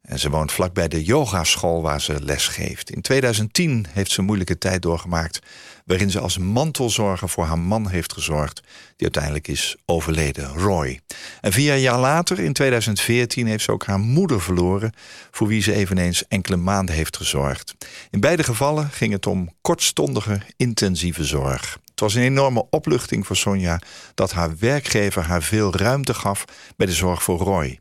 En 0.06 0.20
ze 0.20 0.30
woont 0.30 0.52
vlakbij 0.52 0.88
de 0.88 1.04
yogaschool 1.04 1.82
waar 1.82 2.02
ze 2.02 2.24
les 2.24 2.48
geeft. 2.48 2.90
In 2.90 3.02
2010 3.02 3.86
heeft 3.90 4.12
ze 4.12 4.20
een 4.20 4.26
moeilijke 4.26 4.58
tijd 4.58 4.82
doorgemaakt... 4.82 5.40
waarin 5.86 6.12
ze 6.12 6.20
als 6.20 6.38
mantelzorger 6.38 7.30
voor 7.30 7.46
haar 7.46 7.60
man 7.60 7.90
heeft 7.90 8.14
gezorgd... 8.14 8.62
die 8.96 9.04
uiteindelijk 9.04 9.48
is 9.48 9.76
overleden, 9.86 10.48
Roy. 10.48 11.00
En 11.42 11.52
vier 11.52 11.76
jaar 11.76 12.00
later, 12.00 12.40
in 12.40 12.54
2014, 12.54 13.48
heeft 13.48 13.64
ze 13.64 13.72
ook 13.72 13.86
haar 13.86 14.00
moeder 14.00 14.42
verloren... 14.42 14.94
voor 15.32 15.48
wie 15.48 15.62
ze 15.62 15.74
eveneens 15.74 16.28
enkele 16.28 16.58
maanden 16.58 16.96
heeft 16.96 17.18
gezorgd. 17.18 17.76
In 18.10 18.20
beide 18.20 18.44
gevallen 18.44 18.90
ging 18.90 19.14
het 19.14 19.26
om 19.28 19.50
kortstondige, 19.62 20.42
intensieve 20.58 21.24
zorg. 21.24 21.80
Het 21.96 22.04
was 22.04 22.14
een 22.14 22.22
enorme 22.22 22.66
opluchting 22.70 23.28
voor 23.28 23.36
Sonja 23.36 23.82
dat 24.14 24.32
haar 24.32 24.58
werkgever 24.58 25.24
haar 25.24 25.44
veel 25.44 25.75
ruimte 25.75 26.14
gaf 26.14 26.46
bij 26.78 26.86
de 26.86 26.94
zorg 26.94 27.24
voor 27.24 27.40
Roy. 27.40 27.80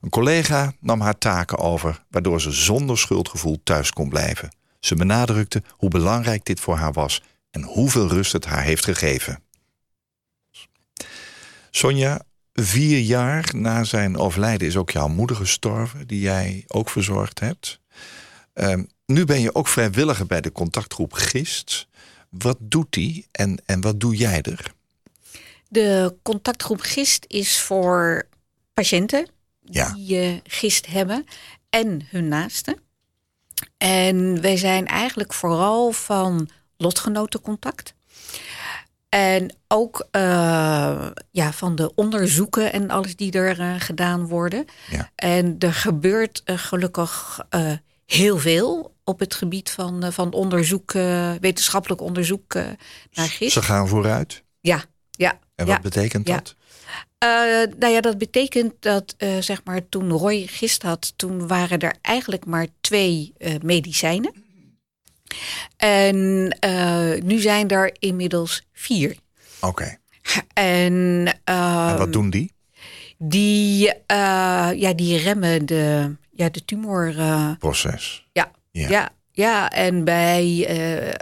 Een 0.00 0.08
collega 0.08 0.72
nam 0.80 1.00
haar 1.00 1.18
taken 1.18 1.58
over, 1.58 2.04
waardoor 2.10 2.40
ze 2.40 2.50
zonder 2.50 2.98
schuldgevoel 2.98 3.60
thuis 3.64 3.90
kon 3.90 4.08
blijven. 4.08 4.56
Ze 4.80 4.94
benadrukte 4.94 5.62
hoe 5.70 5.90
belangrijk 5.90 6.44
dit 6.44 6.60
voor 6.60 6.76
haar 6.76 6.92
was 6.92 7.22
en 7.50 7.62
hoeveel 7.62 8.08
rust 8.08 8.32
het 8.32 8.44
haar 8.44 8.62
heeft 8.62 8.84
gegeven. 8.84 9.42
Sonja, 11.70 12.20
vier 12.52 12.98
jaar 12.98 13.48
na 13.52 13.84
zijn 13.84 14.16
overlijden 14.16 14.68
is 14.68 14.76
ook 14.76 14.90
jouw 14.90 15.08
moeder 15.08 15.36
gestorven, 15.36 16.06
die 16.06 16.20
jij 16.20 16.64
ook 16.66 16.90
verzorgd 16.90 17.40
hebt. 17.40 17.80
Uh, 18.54 18.74
nu 19.06 19.24
ben 19.24 19.40
je 19.40 19.54
ook 19.54 19.68
vrijwilliger 19.68 20.26
bij 20.26 20.40
de 20.40 20.52
contactgroep 20.52 21.12
GIST. 21.12 21.88
Wat 22.38 22.56
doet 22.60 22.92
die 22.92 23.26
en, 23.32 23.62
en 23.64 23.80
wat 23.80 24.00
doe 24.00 24.16
jij 24.16 24.42
er? 24.42 24.74
De 25.68 26.14
contactgroep 26.22 26.80
GIST 26.80 27.24
is 27.28 27.60
voor 27.60 28.26
patiënten 28.74 29.28
Ja. 29.64 29.92
die 29.92 30.40
gist 30.44 30.86
hebben 30.86 31.24
en 31.70 32.06
hun 32.10 32.28
naasten. 32.28 32.78
En 33.78 34.40
wij 34.40 34.56
zijn 34.56 34.86
eigenlijk 34.86 35.32
vooral 35.32 35.92
van 35.92 36.48
lotgenotencontact. 36.76 37.94
En 39.08 39.54
ook 39.68 40.06
eh, 40.10 41.10
ja, 41.30 41.52
van 41.52 41.76
de 41.76 41.94
onderzoeken 41.94 42.72
en 42.72 42.90
alles 42.90 43.16
die 43.16 43.32
er 43.32 43.60
eh, 43.60 43.74
gedaan 43.78 44.26
worden. 44.26 44.64
Ja. 44.90 45.10
En 45.14 45.56
er 45.58 45.74
gebeurt 45.74 46.42
eh, 46.44 46.58
gelukkig 46.58 47.40
heel 48.06 48.38
veel 48.38 48.94
op 49.08 49.18
het 49.18 49.34
gebied 49.34 49.70
van, 49.70 50.02
eh, 50.02 50.10
van 50.10 50.32
onderzoek, 50.32 50.94
eh, 50.94 51.32
wetenschappelijk 51.40 52.00
onderzoek 52.00 52.54
eh, 52.54 52.64
naar 53.12 53.28
gist. 53.28 53.52
Ze 53.52 53.62
gaan 53.62 53.88
vooruit. 53.88 54.42
Ja, 54.60 54.84
ja. 55.10 55.38
En 55.54 55.66
ja. 55.66 55.72
wat 55.72 55.82
betekent 55.82 56.28
ja. 56.28 56.34
dat? 56.34 56.54
Nou 57.78 57.92
ja, 57.92 58.00
dat 58.00 58.18
betekent 58.18 58.74
dat 58.80 59.14
zeg 59.40 59.64
maar 59.64 59.88
toen 59.88 60.10
Roy 60.10 60.46
gist 60.46 60.82
had, 60.82 61.12
toen 61.16 61.46
waren 61.46 61.78
er 61.78 61.94
eigenlijk 62.02 62.44
maar 62.46 62.66
twee 62.80 63.32
medicijnen. 63.62 64.32
En 65.76 66.44
nu 67.24 67.38
zijn 67.38 67.68
er 67.68 67.96
inmiddels 67.98 68.62
vier. 68.72 69.16
Oké. 69.60 69.98
En, 70.52 71.26
En 71.26 71.40
ehm, 71.44 71.96
wat 71.96 72.12
doen 72.12 72.30
die? 72.30 72.52
die, 73.18 73.92
ja, 74.76 74.92
die 74.94 75.18
remmen 75.18 75.66
de, 75.66 76.14
ja, 76.32 76.48
de 76.48 76.64
tumor. 76.64 77.18
eh, 77.18 77.50
Proces. 77.58 78.26
ja. 78.32 78.50
Ja. 78.76 78.88
Ja. 78.88 79.10
ja, 79.32 79.70
en 79.70 80.04
bij, 80.04 80.64
eh, 80.68 81.08
eh, 81.08 81.14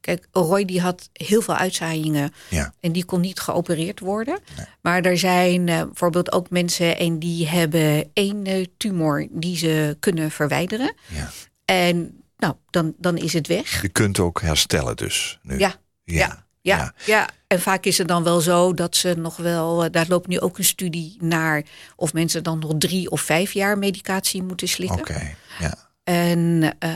kijk, 0.00 0.26
Roy 0.32 0.64
die 0.64 0.80
had 0.80 1.08
heel 1.12 1.42
veel 1.42 1.56
uitzaaiingen 1.56 2.32
Ja. 2.50 2.74
en 2.80 2.92
die 2.92 3.04
kon 3.04 3.20
niet 3.20 3.40
geopereerd 3.40 4.00
worden. 4.00 4.38
Maar 4.80 5.02
er 5.02 5.18
zijn 5.18 5.68
eh, 5.68 5.82
bijvoorbeeld 5.82 6.32
ook 6.32 6.50
mensen 6.50 6.98
en 6.98 7.18
die 7.18 7.48
hebben 7.48 8.10
één 8.12 8.66
tumor 8.76 9.26
die 9.30 9.56
ze 9.56 9.96
kunnen 10.00 10.30
verwijderen. 10.30 10.94
Ja. 11.08 11.30
En 11.64 12.22
nou, 12.36 12.54
dan, 12.70 12.94
dan 12.98 13.16
is 13.16 13.32
het 13.32 13.46
weg. 13.46 13.82
Je 13.82 13.88
kunt 13.88 14.18
ook 14.18 14.40
herstellen 14.40 14.96
dus. 14.96 15.38
Nu. 15.42 15.58
Ja, 15.58 15.74
ja, 16.04 16.44
ja, 16.60 16.94
ja. 17.04 17.28
En 17.46 17.60
vaak 17.60 17.84
is 17.84 17.98
het 17.98 18.08
dan 18.08 18.22
wel 18.22 18.40
zo 18.40 18.74
dat 18.74 18.96
ze 18.96 19.14
nog 19.14 19.36
wel, 19.36 19.90
daar 19.90 20.06
loopt 20.08 20.28
nu 20.28 20.40
ook 20.40 20.58
een 20.58 20.64
studie 20.64 21.16
naar 21.20 21.62
of 21.96 22.12
mensen 22.12 22.42
dan 22.42 22.58
nog 22.58 22.72
drie 22.78 23.10
of 23.10 23.20
vijf 23.20 23.52
jaar 23.52 23.78
medicatie 23.78 24.42
moeten 24.42 24.68
slikken. 24.68 24.98
Oké. 24.98 25.34
Ja. 25.60 25.83
En 26.04 26.74
eh, 26.78 26.92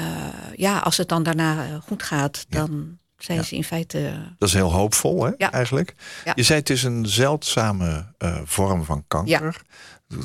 ja, 0.56 0.78
als 0.78 0.96
het 0.96 1.08
dan 1.08 1.22
daarna 1.22 1.64
eh, 1.64 1.74
goed 1.80 2.02
gaat, 2.02 2.46
dan 2.48 2.98
zijn 3.18 3.44
ze 3.44 3.54
in 3.56 3.64
feite. 3.64 4.12
Dat 4.38 4.48
is 4.48 4.54
heel 4.54 4.72
hoopvol, 4.72 5.24
hè, 5.24 5.30
Ja. 5.38 5.52
eigenlijk. 5.52 5.94
Je 6.34 6.42
zei 6.42 6.58
het 6.58 6.70
is 6.70 6.82
een 6.82 7.06
zeldzame 7.06 8.12
eh, 8.18 8.40
vorm 8.44 8.84
van 8.84 9.04
kanker. 9.08 9.62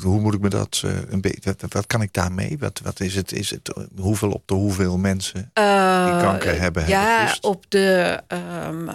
Hoe 0.02 0.20
moet 0.20 0.34
ik 0.34 0.40
me 0.40 0.48
dat 0.48 0.82
een 1.08 1.20
beetje. 1.20 1.54
Wat, 1.58 1.72
wat 1.72 1.86
kan 1.86 2.02
ik 2.02 2.12
daarmee? 2.12 2.58
Wat, 2.58 2.80
wat 2.84 3.00
is 3.00 3.14
het? 3.14 3.32
Is 3.32 3.50
het 3.50 3.88
hoeveel 3.96 4.30
op 4.30 4.42
de 4.48 4.54
hoeveel 4.54 4.98
mensen 4.98 5.40
die 5.54 6.20
kanker 6.20 6.60
hebben? 6.60 6.88
Ja, 6.88 7.18
hebben 7.18 7.42
op 7.42 7.64
de, 7.70 8.20
ehm, 8.26 8.88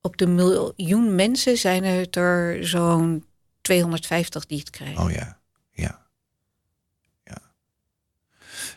op 0.00 0.16
de 0.16 0.26
miljoen 0.26 1.14
mensen 1.14 1.56
zijn 1.58 1.84
het 1.84 2.16
er 2.16 2.66
zo'n 2.66 3.24
250 3.60 4.46
die 4.46 4.58
het 4.58 4.70
krijgen. 4.70 5.02
Oh 5.02 5.10
ja. 5.10 5.38
Ja, 5.72 6.00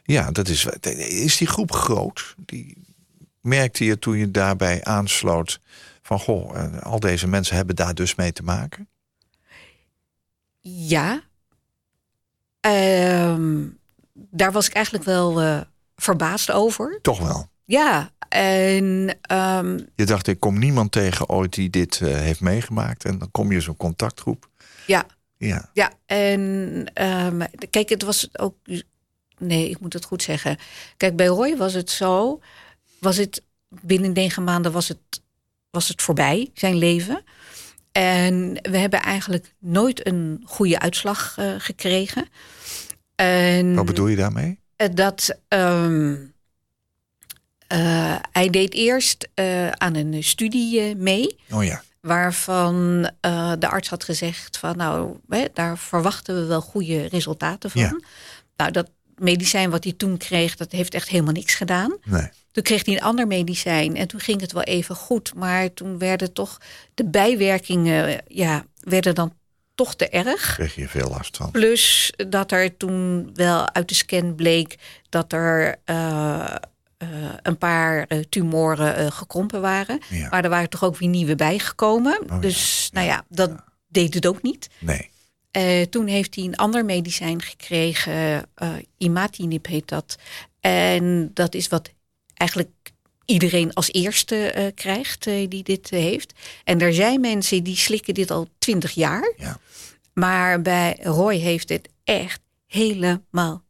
ja 0.03 0.31
dat 0.31 0.47
is. 0.47 0.65
Is 0.97 1.37
die 1.37 1.47
groep 1.47 1.71
groot? 1.71 2.35
Die, 2.37 2.83
merkte 3.43 3.85
je 3.85 3.99
toen 3.99 4.17
je 4.17 4.31
daarbij 4.31 4.83
aansloot 4.83 5.59
van 6.01 6.19
goh, 6.19 6.57
eh, 6.57 6.81
al 6.81 6.99
deze 6.99 7.27
mensen 7.27 7.55
hebben 7.55 7.75
daar 7.75 7.93
dus 7.93 8.15
mee 8.15 8.33
te 8.33 8.43
maken? 8.43 8.87
Ja. 10.61 11.21
Ehm, 12.59 13.67
daar 14.13 14.51
was 14.51 14.67
ik 14.67 14.73
eigenlijk 14.73 15.05
wel 15.05 15.41
eh, 15.41 15.61
verbaasd 15.95 16.51
over. 16.51 16.99
Toch 17.01 17.19
wel. 17.19 17.47
Ja, 17.65 18.11
en 18.29 19.17
ehm, 19.21 19.79
Je 19.95 20.05
dacht, 20.05 20.27
ik 20.27 20.39
kom 20.39 20.59
niemand 20.59 20.91
tegen 20.91 21.29
ooit 21.29 21.53
die 21.53 21.69
dit 21.69 22.01
eh, 22.01 22.13
heeft 22.13 22.41
meegemaakt. 22.41 23.05
En 23.05 23.17
dan 23.17 23.31
kom 23.31 23.51
je 23.51 23.61
zo'n 23.61 23.77
contactgroep. 23.77 24.49
ja, 24.85 25.05
Ja, 25.37 25.69
ja. 25.73 25.91
En 26.05 26.85
ehm, 26.93 27.41
kijk, 27.69 27.89
het 27.89 28.03
was 28.03 28.37
ook. 28.37 28.55
Nee, 29.45 29.69
ik 29.69 29.79
moet 29.79 29.93
het 29.93 30.05
goed 30.05 30.23
zeggen. 30.23 30.57
Kijk, 30.97 31.15
bij 31.15 31.25
Roy 31.27 31.57
was 31.57 31.73
het 31.73 31.89
zo. 31.89 32.39
Was 32.99 33.17
het 33.17 33.43
binnen 33.81 34.11
negen 34.11 34.43
maanden 34.43 34.71
was 34.71 34.87
het, 34.87 35.21
was 35.69 35.87
het 35.87 36.01
voorbij, 36.01 36.49
zijn 36.53 36.75
leven. 36.75 37.23
En 37.93 38.59
we 38.61 38.77
hebben 38.77 39.01
eigenlijk 39.01 39.53
nooit 39.59 40.07
een 40.07 40.41
goede 40.45 40.79
uitslag 40.79 41.37
eh, 41.37 41.53
gekregen. 41.57 42.27
En 43.15 43.75
wat 43.75 43.85
bedoel 43.85 44.07
je 44.07 44.15
daarmee? 44.15 44.59
Eh, 44.75 44.87
dat 44.93 45.37
ehm, 45.47 46.15
eh, 47.67 48.15
hij 48.31 48.49
deed 48.49 48.73
eerst 48.73 49.29
aan 49.71 49.95
een 49.95 50.23
studie 50.23 50.95
mee. 50.95 51.37
Oh 51.51 51.63
ja, 51.63 51.83
Waarvan 52.01 53.09
de 53.59 53.67
arts 53.69 53.89
had 53.89 54.03
gezegd 54.03 54.57
van 54.57 54.77
nou, 54.77 55.17
hè, 55.29 55.45
daar 55.53 55.77
verwachten 55.77 56.35
we 56.35 56.45
wel 56.45 56.61
goede 56.61 57.05
resultaten 57.05 57.71
van. 57.71 57.81
Ja. 57.81 57.99
Nou, 58.57 58.71
dat 58.71 58.89
medicijn 59.17 59.69
wat 59.69 59.83
hij 59.83 59.93
toen 59.93 60.17
kreeg, 60.17 60.55
dat 60.55 60.71
heeft 60.71 60.93
echt 60.93 61.09
helemaal 61.09 61.33
niks 61.33 61.55
gedaan. 61.55 61.97
nee. 62.03 62.29
Toen 62.51 62.63
kreeg 62.63 62.85
hij 62.85 62.95
een 62.95 63.01
ander 63.01 63.27
medicijn 63.27 63.95
en 63.95 64.07
toen 64.07 64.19
ging 64.19 64.41
het 64.41 64.51
wel 64.51 64.63
even 64.63 64.95
goed. 64.95 65.33
Maar 65.33 65.73
toen 65.73 65.97
werden 65.97 66.33
toch 66.33 66.57
de 66.93 67.05
bijwerkingen, 67.05 68.21
ja, 68.27 68.65
werden 68.79 69.15
dan 69.15 69.33
toch 69.75 69.95
te 69.95 70.09
erg. 70.09 70.53
Kreeg 70.53 70.75
je 70.75 70.87
veel 70.87 71.09
last 71.09 71.37
van. 71.37 71.51
Plus 71.51 72.13
dat 72.27 72.51
er 72.51 72.77
toen 72.77 73.29
wel 73.33 73.73
uit 73.73 73.89
de 73.89 73.95
scan 73.95 74.35
bleek 74.35 74.75
dat 75.09 75.33
er 75.33 75.75
eh, 75.85 76.55
eh, 76.97 77.07
een 77.41 77.57
paar 77.57 78.05
eh, 78.07 78.19
tumoren 78.19 79.11
gekrompen 79.11 79.61
waren. 79.61 79.99
Ja. 80.09 80.29
Maar 80.29 80.43
er 80.43 80.49
waren 80.49 80.69
toch 80.69 80.83
ook 80.83 80.97
weer 80.97 81.09
nieuwe 81.09 81.35
bijgekomen. 81.35 82.21
Oh 82.21 82.27
ja, 82.27 82.39
dus 82.39 82.89
nou 82.91 83.07
ja, 83.07 83.25
dat 83.29 83.51
deed 83.87 84.13
het 84.13 84.25
ook 84.27 84.41
niet. 84.41 84.69
Nee. 84.79 85.09
Eh, 85.53 85.81
toen 85.81 86.07
heeft 86.07 86.35
hij 86.35 86.43
een 86.43 86.55
ander 86.55 86.85
medicijn 86.85 87.41
gekregen. 87.41 88.45
eh 88.53 88.75
imatinib 88.97 89.65
heet 89.65 89.87
dat. 89.87 90.15
En 90.59 91.31
dat 91.33 91.55
is 91.55 91.67
wat 91.67 91.89
eigenlijk 92.33 92.71
iedereen 93.25 93.73
als 93.73 93.91
eerste 93.91 94.51
eh, 94.51 94.71
krijgt 94.75 95.23
die 95.23 95.63
dit 95.63 95.89
heeft. 95.89 96.33
En 96.63 96.81
er 96.81 96.93
zijn 96.93 97.21
mensen 97.21 97.63
die 97.63 97.75
slikken 97.75 98.13
dit 98.13 98.31
al 98.31 98.47
twintig 98.57 98.91
jaar. 98.91 99.33
Ja. 99.37 99.59
Maar 100.13 100.61
bij 100.61 100.99
Roy 101.01 101.35
heeft 101.35 101.69
het 101.69 101.89
echt 102.03 102.41
helemaal 102.67 103.63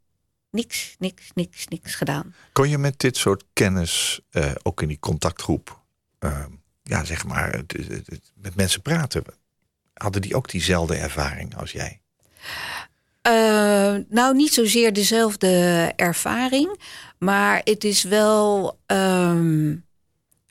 niks, 0.51 0.95
niks, 0.99 1.31
niks, 1.33 1.67
niks 1.67 1.95
gedaan. 1.95 2.35
Kon 2.51 2.69
je 2.69 2.77
met 2.77 2.99
dit 2.99 3.17
soort 3.17 3.43
kennis, 3.53 4.21
ook 4.63 4.81
in 4.81 4.87
die 4.87 4.99
contactgroep, 4.99 5.81
eh, 6.19 6.45
ja, 6.83 7.03
zeg 7.03 7.25
maar, 7.25 7.61
met 8.35 8.55
mensen 8.55 8.81
praten? 8.81 9.23
Hadden 9.93 10.21
die 10.21 10.35
ook 10.35 10.49
diezelfde 10.49 10.95
ervaring 10.95 11.57
als 11.57 11.71
jij? 11.71 12.01
Eh, 13.21 13.95
nou, 14.09 14.35
niet 14.35 14.53
zozeer 14.53 14.93
dezelfde 14.93 15.91
ervaring. 15.95 16.79
Maar 17.17 17.61
het 17.63 17.83
is 17.83 18.03
wel 18.03 18.77
ehm, 18.85 19.75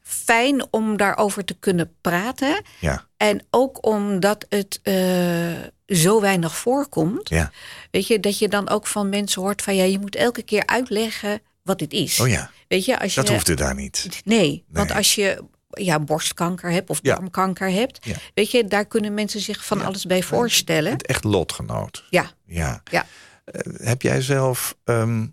fijn 0.02 0.66
om 0.70 0.96
daarover 0.96 1.44
te 1.44 1.54
kunnen 1.60 1.94
praten. 2.00 2.62
Ja, 2.78 3.06
En 3.16 3.46
ook 3.50 3.86
omdat 3.86 4.46
het 4.48 4.80
eh, 4.82 5.52
zo 5.86 6.20
weinig 6.20 6.56
voorkomt. 6.56 7.28
ja. 7.28 7.50
Weet 7.90 8.06
je, 8.06 8.20
dat 8.20 8.38
je 8.38 8.48
dan 8.48 8.68
ook 8.68 8.86
van 8.86 9.08
mensen 9.08 9.42
hoort 9.42 9.62
van 9.62 9.76
ja, 9.76 9.84
je 9.84 9.98
moet 9.98 10.16
elke 10.16 10.42
keer 10.42 10.66
uitleggen 10.66 11.40
wat 11.62 11.78
dit 11.78 11.92
is. 11.92 12.20
Oh 12.20 12.28
ja, 12.28 12.50
Weet 12.68 12.84
je, 12.84 12.98
als 13.00 13.14
je. 13.14 13.20
dat 13.20 13.30
hoefde 13.30 13.54
daar 13.54 13.74
niet. 13.74 14.20
Nee, 14.24 14.64
want 14.68 14.92
als 14.92 15.14
je 15.14 15.44
ja, 15.72 16.00
borstkanker 16.00 16.70
hebt 16.70 16.90
of 16.90 16.98
Ja. 17.02 17.14
darmkanker 17.14 17.70
hebt, 17.70 18.06
Ja. 18.06 18.16
weet 18.34 18.50
je, 18.50 18.64
daar 18.64 18.86
kunnen 18.86 19.14
mensen 19.14 19.40
zich 19.40 19.64
van 19.64 19.78
Ja. 19.78 19.84
alles 19.84 20.04
bij 20.06 20.22
voorstellen. 20.22 20.92
Het 20.92 21.06
echt 21.06 21.24
lotgenoot. 21.24 22.04
Ja, 22.10 22.30
Ja. 22.46 22.82
Ja. 22.90 23.06
Eh, 23.44 23.60
heb 23.86 24.02
jij 24.02 24.20
zelf 24.22 24.76
ehm, 24.84 25.26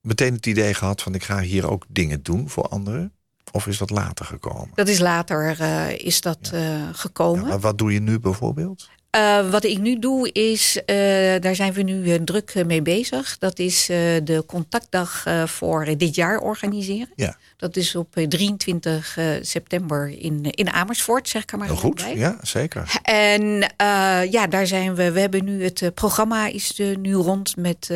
meteen 0.00 0.34
het 0.34 0.46
idee 0.46 0.74
gehad 0.74 1.02
van 1.02 1.14
ik 1.14 1.22
ga 1.24 1.40
hier 1.40 1.70
ook 1.70 1.84
dingen 1.88 2.22
doen 2.22 2.48
voor 2.48 2.68
anderen? 2.68 3.12
Of 3.52 3.66
is 3.66 3.78
dat 3.78 3.90
later 3.90 4.24
gekomen? 4.24 4.70
dat 4.74 4.88
is 4.88 4.98
later 4.98 5.60
uh, 5.60 5.90
is 5.98 6.20
dat 6.20 6.50
uh, 6.54 6.88
gekomen. 6.92 7.46
Maar 7.48 7.60
wat 7.60 7.78
doe 7.78 7.92
je 7.92 8.00
nu 8.00 8.18
bijvoorbeeld? 8.20 8.88
Uh, 9.16 9.50
wat 9.50 9.64
ik 9.64 9.78
nu 9.78 9.98
doe 9.98 10.32
is, 10.32 10.76
uh, 10.76 10.84
daar 11.40 11.54
zijn 11.54 11.72
we 11.72 11.82
nu 11.82 12.24
druk 12.24 12.64
mee 12.66 12.82
bezig. 12.82 13.38
Dat 13.38 13.58
is 13.58 13.86
de 14.24 14.42
contactdag 14.46 15.24
voor 15.46 15.96
dit 15.96 16.14
jaar 16.14 16.38
organiseren. 16.38 17.08
Ja. 17.14 17.36
Dat 17.56 17.76
is 17.76 17.94
op 17.96 18.14
23 18.28 19.18
september 19.40 20.08
in, 20.18 20.42
in 20.50 20.70
Amersfoort, 20.70 21.28
zeg 21.28 21.42
ik 21.42 21.52
er 21.52 21.58
maar 21.58 21.66
Heel 21.66 21.76
goed, 21.76 21.94
bij. 22.02 22.16
ja, 22.16 22.38
zeker. 22.42 22.98
En 23.02 23.42
ja, 24.30 24.46
daar 24.46 24.66
zijn 24.66 24.94
we. 24.94 25.10
We 25.12 25.20
hebben 25.20 25.44
nu 25.44 25.64
het 25.64 25.90
programma 25.94 26.46
is 26.46 26.80
nu 26.98 27.12
rond 27.14 27.56
met 27.56 27.90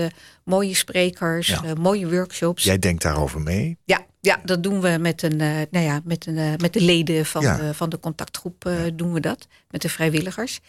mooie 0.45 0.75
sprekers, 0.75 1.49
Ja. 1.49 1.63
mooie 1.81 2.09
workshops. 2.11 2.65
Jij 2.65 2.79
denkt 2.79 3.03
daarover 3.03 3.41
mee? 3.41 3.77
Ja, 3.85 4.01
ja, 4.25 4.41
dat 4.45 4.63
doen 4.63 4.81
we 4.81 4.97
met, 5.01 5.23
een, 5.23 5.41
uh, 5.41 5.61
nou 5.71 5.85
ja, 5.85 6.01
met, 6.05 6.27
een, 6.27 6.37
uh, 6.37 6.53
met 6.57 6.73
de 6.73 6.81
leden 6.81 7.27
van, 7.27 7.43
Ja. 7.43 7.57
de, 7.57 7.75
van 7.75 7.89
de 7.89 8.01
contactgroep 8.01 8.65
uh, 8.67 8.81
doen 8.95 9.13
we 9.13 9.21
dat. 9.21 9.47
Met 9.71 9.83
de 9.83 9.89
vrijwilligers. 9.89 10.61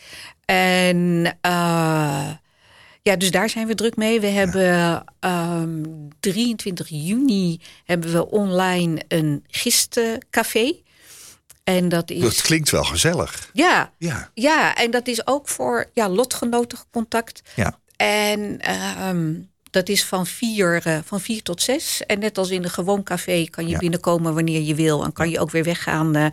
En 0.46 1.24
ja, 3.02 3.16
dus 3.18 3.32
daar 3.32 3.50
zijn 3.50 3.68
we 3.68 3.76
druk 3.76 3.96
mee. 3.96 4.20
We 4.20 4.28
hebben 4.28 5.04
um, 5.20 6.08
23 6.20 6.88
juni 6.90 7.62
hebben 7.86 8.12
we 8.12 8.30
online 8.30 9.02
een 9.08 9.44
gistcafé. 9.48 10.74
En 11.64 11.90
dat 11.90 12.10
is. 12.12 12.22
Dat 12.22 12.42
klinkt 12.42 12.70
wel 12.70 12.84
gezellig. 12.84 13.50
Ja, 13.54 13.94
Ja, 13.98 14.30
ja, 14.34 14.76
en 14.76 14.92
dat 14.92 15.08
is 15.08 15.28
ook 15.28 15.48
voor 15.48 15.90
ja, 15.94 16.10
lotgenotencontact. 16.10 17.42
ja. 17.56 17.80
En 17.96 18.60
um, 19.08 19.50
dat 19.76 19.90
is 19.90 20.06
van 20.06 20.26
vier, 20.26 20.88
uh, 20.88 20.98
van 21.06 21.22
vier 21.22 21.42
tot 21.44 21.62
zes. 21.62 22.06
En 22.06 22.20
net 22.20 22.38
als 22.38 22.50
in 22.50 22.64
een 22.64 22.70
gewoon 22.70 23.04
café 23.04 23.46
kan 23.46 23.64
je 23.66 23.72
Ja. 23.72 23.78
binnenkomen 23.78 24.34
wanneer 24.34 24.62
je 24.62 24.76
wil. 24.76 25.04
En 25.04 25.14
kan 25.14 25.30
je 25.30 25.40
ook 25.40 25.52
weer 25.52 25.64
weggaan 25.64 26.18
uh, 26.18 26.26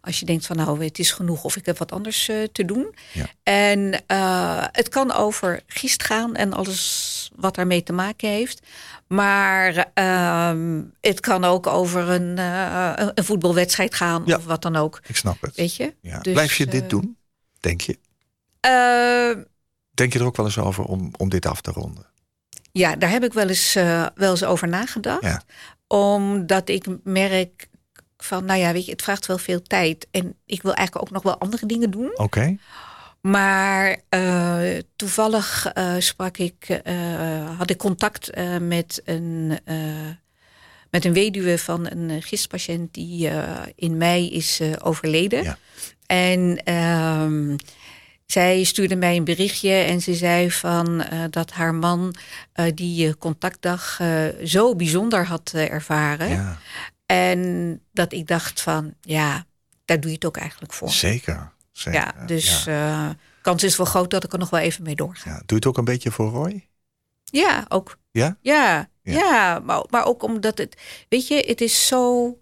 als 0.00 0.20
je 0.20 0.26
denkt 0.26 0.46
van 0.46 0.56
nou 0.56 0.84
het 0.84 0.98
is 0.98 1.10
genoeg 1.12 1.44
of 1.44 1.56
ik 1.56 1.66
heb 1.66 1.78
wat 1.78 1.92
anders 1.92 2.28
uh, 2.28 2.44
te 2.52 2.64
doen. 2.64 2.94
Ja. 3.12 3.26
En 3.42 4.02
het 4.72 4.88
kan 4.88 5.12
over 5.12 5.62
gist 5.66 6.02
gaan 6.04 6.34
en 6.34 6.52
alles 6.52 7.30
wat 7.36 7.54
daarmee 7.54 7.82
te 7.82 7.92
maken 7.92 8.28
heeft. 8.28 8.66
Maar 9.06 9.90
uh, 9.94 10.52
het 11.00 11.20
kan 11.20 11.44
ook 11.44 11.66
over 11.66 12.08
een, 12.08 12.38
een 12.38 13.24
voetbalwedstrijd 13.24 13.94
gaan 13.94 14.22
Ja. 14.26 14.36
of 14.36 14.44
wat 14.44 14.62
dan 14.62 14.76
ook. 14.76 15.00
Ik 15.06 15.16
snap 15.16 15.40
het. 15.40 15.56
Weet 15.56 15.76
je? 15.76 15.94
Ja. 16.00 16.18
Dus, 16.18 16.32
Blijf 16.32 16.56
je 16.56 16.66
dit 16.66 16.90
doen, 16.90 17.16
denk 17.60 17.80
je? 17.80 17.98
Denk 19.94 20.12
je 20.12 20.18
er 20.18 20.24
ook 20.24 20.36
wel 20.36 20.46
eens 20.46 20.58
over 20.58 20.84
om, 20.84 21.10
om 21.16 21.28
dit 21.28 21.46
af 21.46 21.60
te 21.60 21.70
ronden? 21.70 22.06
Ja, 22.72 22.96
daar 22.96 23.10
heb 23.10 23.24
ik 23.24 23.32
wel 23.32 23.48
eens, 23.48 23.76
uh, 23.76 24.06
wel 24.14 24.30
eens 24.30 24.44
over 24.44 24.68
nagedacht. 24.68 25.22
Ja. 25.22 25.42
Omdat 25.86 26.68
ik 26.68 26.86
merk 27.04 27.68
van, 28.16 28.44
nou 28.44 28.60
ja, 28.60 28.72
weet 28.72 28.84
je, 28.84 28.92
het 28.92 29.02
vraagt 29.02 29.26
wel 29.26 29.38
veel 29.38 29.62
tijd. 29.62 30.06
En 30.10 30.34
ik 30.46 30.62
wil 30.62 30.74
eigenlijk 30.74 31.06
ook 31.06 31.12
nog 31.14 31.22
wel 31.22 31.38
andere 31.38 31.66
dingen 31.66 31.90
doen. 31.90 32.10
Oké. 32.14 32.56
Maar 33.20 33.96
uh, 34.10 34.78
toevallig 34.96 35.70
uh, 35.74 35.94
sprak 35.98 36.36
ik, 36.36 36.80
had 37.56 37.70
ik 37.70 37.78
contact 37.78 38.30
met, 38.60 39.02
een, 39.04 39.58
met 40.90 41.04
een 41.04 41.12
weduwe 41.12 41.58
van 41.58 41.90
een 41.90 42.22
gistpatiënt 42.22 42.94
die 42.94 43.30
in 43.74 43.96
mei 43.96 44.30
is 44.30 44.60
overleden. 44.82 45.42
Ja. 45.42 45.58
En 46.06 46.60
ehm, 46.64 47.56
zij 48.32 48.64
stuurde 48.64 48.96
mij 48.96 49.16
een 49.16 49.24
berichtje 49.24 49.72
en 49.72 50.00
ze 50.00 50.14
zei 50.14 50.50
van 50.50 51.04
dat 51.30 51.50
haar 51.50 51.74
man 51.74 52.14
die 52.74 53.16
contactdag 53.18 54.00
zo 54.44 54.76
bijzonder 54.76 55.26
had 55.26 55.50
ervaren. 55.54 56.28
Ja, 56.28 56.58
En 57.06 57.80
dat 57.92 58.12
ik 58.12 58.26
dacht 58.26 58.60
van, 58.60 58.94
ja, 59.00 59.44
daar 59.84 60.00
doe 60.00 60.10
je 60.10 60.14
het 60.16 60.24
ook 60.24 60.36
eigenlijk 60.36 60.72
voor. 60.72 60.90
zeker. 60.90 61.52
zeker. 61.72 62.00
Ja, 62.00 62.24
dus 62.26 62.64
Ja. 62.64 63.08
eh 63.08 63.14
kans 63.42 63.62
is 63.62 63.76
wel 63.76 63.86
groot 63.86 64.10
dat 64.10 64.24
ik 64.24 64.32
er 64.32 64.38
nog 64.38 64.50
wel 64.50 64.60
even 64.60 64.82
mee 64.84 64.94
doorga. 64.94 65.30
Ja. 65.30 65.36
Doe 65.36 65.44
je 65.46 65.54
het 65.54 65.66
ook 65.66 65.78
een 65.78 65.84
beetje 65.84 66.10
voor 66.10 66.30
Roy? 66.30 66.68
Ja, 67.24 67.64
ook. 67.68 67.98
Ja? 68.10 68.36
Ja, 68.40 68.88
Ja. 69.02 69.12
ja. 69.12 69.58
maar, 69.64 69.84
maar 69.90 70.04
ook 70.04 70.22
omdat 70.22 70.58
het, 70.58 70.76
weet 71.08 71.28
je, 71.28 71.44
het 71.46 71.60
is 71.60 71.86
zo, 71.86 72.38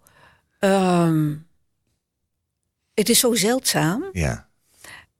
ehm, 0.59 1.35
het 2.93 3.09
is 3.09 3.19
zo 3.19 3.33
zeldzaam. 3.35 4.09
Ja. 4.11 4.48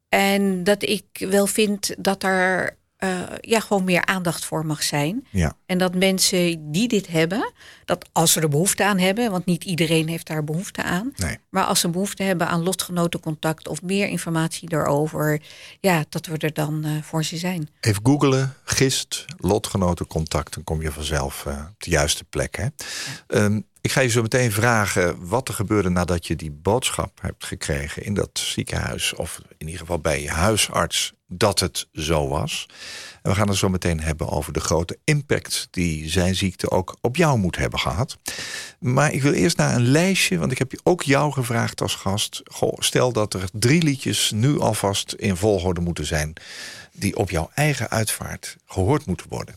En 0.10 0.63
dat 0.63 0.84
ik 0.84 1.06
wel 1.30 1.48
vind 1.48 1.95
dat 1.98 2.24
er 2.24 2.78
eh, 3.00 3.19
ja, 3.41 3.60
gewoon 3.60 3.84
meer 3.84 4.06
aandacht 4.06 4.45
voor 4.45 4.65
mag 4.65 4.84
zijn. 4.84 5.28
Ja. 5.30 5.56
En 5.65 5.78
dat 5.78 5.95
mensen 5.95 6.72
die 6.72 6.88
dit 6.88 7.08
hebben, 7.08 7.52
dat 7.86 8.10
als 8.12 8.32
ze 8.32 8.41
er 8.41 8.50
behoefte 8.50 8.84
aan 8.84 8.98
hebben, 8.98 9.32
want 9.32 9.45
niet 9.45 9.63
iedereen 9.63 10.08
heeft 10.08 10.28
daar 10.28 10.43
behoefte 10.43 10.84
aan, 10.84 11.12
Nee. 11.15 11.38
maar 11.50 11.63
als 11.63 11.80
ze 11.80 11.89
behoefte 11.89 12.24
hebben 12.24 12.48
aan 12.48 12.63
lotgenotencontact 12.63 13.67
of 13.67 13.82
meer 13.82 14.08
informatie 14.08 14.69
daarover, 14.69 15.41
ja, 15.80 16.04
dat 16.10 16.26
we 16.26 16.38
er 16.38 16.54
dan 16.54 16.84
eh, 16.84 16.91
voor 17.02 17.24
ze 17.24 17.38
zijn. 17.38 17.69
Even 17.80 18.06
googelen, 18.06 18.54
gist, 18.63 19.26
lotgenotencontact. 19.38 20.54
Dan 20.54 20.63
kom 20.63 20.82
je 20.82 20.91
vanzelf 20.91 21.45
eh, 21.45 21.54
op 21.69 21.84
de 21.84 21.89
juiste 21.89 22.24
plek. 22.24 22.56
Hè? 22.58 22.67
Ehm, 23.28 23.60
ik 23.82 23.92
ga 23.92 24.02
je 24.02 24.10
zo 24.10 24.22
meteen 24.22 24.52
vragen 24.52 25.28
wat 25.28 25.48
er 25.48 25.54
gebeurde 25.54 25.89
nadat 25.89 26.28
je 26.28 26.36
die 26.36 26.52
boodschap 26.52 27.22
hebt 27.22 27.46
gekregen 27.46 28.04
in 28.04 28.13
dat 28.13 28.30
ziekenhuis. 28.34 29.13
Of 29.13 29.39
in 29.58 29.65
ieder 29.65 29.80
geval 29.80 30.00
bij 30.00 30.22
je 30.22 30.30
huisarts 30.30 31.13
dat 31.28 31.60
het 31.60 31.88
zo 31.94 32.28
was. 32.28 32.65
En 33.22 33.32
we 33.32 33.38
gaan 33.38 33.48
het 33.48 33.58
zo 33.58 33.70
meteen 33.70 34.00
hebben 34.00 34.30
over 34.30 34.54
de 34.54 34.60
grote 34.60 34.98
impact 35.04 35.68
die 35.72 36.10
zijn 36.10 36.36
ziekte 36.36 36.72
ook 36.72 36.98
op 37.02 37.15
jou 37.15 37.38
moet 37.38 37.56
hebben 37.56 37.80
gehad. 37.80 38.18
Maar 38.80 39.13
ik 39.13 39.22
wil 39.22 39.34
eerst 39.34 39.58
naar 39.58 39.76
een 39.76 39.88
lijstje, 39.88 40.38
want 40.38 40.52
ik 40.52 40.58
heb 40.58 40.74
ook 40.84 41.04
jou 41.04 41.32
gevraagd 41.32 41.82
als 41.82 41.96
gast. 41.96 42.42
Stel 42.76 43.12
dat 43.12 43.34
er 43.34 43.50
drie 43.54 43.84
liedjes 43.84 44.32
nu 44.32 44.60
alvast 44.60 45.13
in 45.13 45.36
volgorde 45.36 45.82
moeten 45.82 46.06
zijn 46.06 46.34
die 46.92 47.15
op 47.15 47.30
jouw 47.30 47.50
eigen 47.54 47.89
uitvaart 47.89 48.58
gehoord 48.65 49.06
moeten 49.06 49.26
worden. 49.30 49.56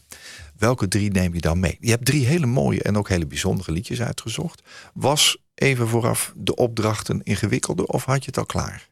Welke 0.63 0.89
drie 0.89 1.11
neem 1.11 1.35
je 1.35 1.41
dan 1.41 1.61
mee? 1.61 1.77
Je 1.81 1.91
hebt 1.91 2.05
drie 2.05 2.27
hele 2.27 2.47
mooie 2.47 2.83
en 2.83 2.97
ook 2.97 3.09
hele 3.09 3.27
bijzondere 3.27 3.73
liedjes 3.73 4.03
uitgezocht. 4.03 4.63
Was 4.95 5.39
even 5.55 5.89
vooraf 5.89 6.33
de 6.37 6.55
opdracht 6.55 7.09
een 7.09 7.21
ingewikkelde 7.23 7.87
of 7.87 8.05
had 8.05 8.19
je 8.25 8.27
het 8.27 8.39
al 8.39 8.47
klaar? 8.47 8.89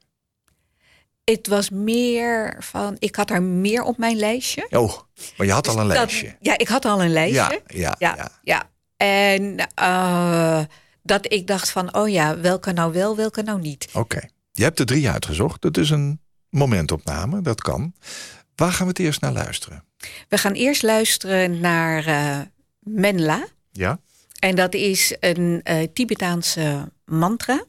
Het 1.24 1.46
was 1.46 1.70
meer 1.70 2.56
van, 2.58 2.96
ik 2.98 3.16
had 3.16 3.30
er 3.30 3.42
meer 3.42 3.82
op 3.82 3.98
mijn 3.98 4.16
lijstje. 4.16 4.66
Oh, 4.70 4.98
maar 5.36 5.46
je 5.46 5.52
had 5.52 5.68
al 5.68 5.78
een 5.80 5.86
Dat- 5.88 5.96
lijstje. 5.96 6.36
ja, 6.40 6.58
ik 6.58 6.68
had 6.68 6.84
al 6.84 7.02
een 7.02 7.12
lijstje. 7.12 7.62
Ja, 7.66 7.78
ja, 7.78 7.94
ja, 7.98 8.14
ja. 8.16 8.30
ja. 8.42 8.70
En 8.96 9.66
eh, 9.74 10.60
dat 11.02 11.32
ik 11.32 11.46
dacht 11.46 11.70
van, 11.70 11.94
oh 11.94 12.08
ja, 12.08 12.38
welke 12.40 12.72
nou 12.72 12.92
wel, 12.92 13.16
welke 13.16 13.42
nou 13.42 13.60
niet. 13.60 13.88
Oké. 13.92 14.20
Je 14.52 14.62
hebt 14.62 14.78
er 14.78 14.86
drie 14.86 15.08
uitgezocht. 15.10 15.62
Dat 15.62 15.76
is 15.76 15.90
een 15.90 16.20
momentopname, 16.48 17.40
dat 17.42 17.60
kan. 17.60 17.94
Waar 18.60 18.72
gaan 18.72 18.86
we 18.86 18.92
het 18.92 18.98
eerst 18.98 19.20
naar 19.20 19.32
luisteren? 19.32 19.84
We 20.28 20.38
gaan 20.38 20.52
eerst 20.52 20.82
luisteren 20.82 21.60
naar 21.60 22.06
eh, 22.06 22.38
Menla. 22.78 23.46
Ja? 23.72 23.98
En 24.38 24.54
dat 24.54 24.74
is 24.74 25.16
een 25.20 25.60
eh, 25.64 25.88
Tibetaanse 25.92 26.92
mantra. 27.04 27.64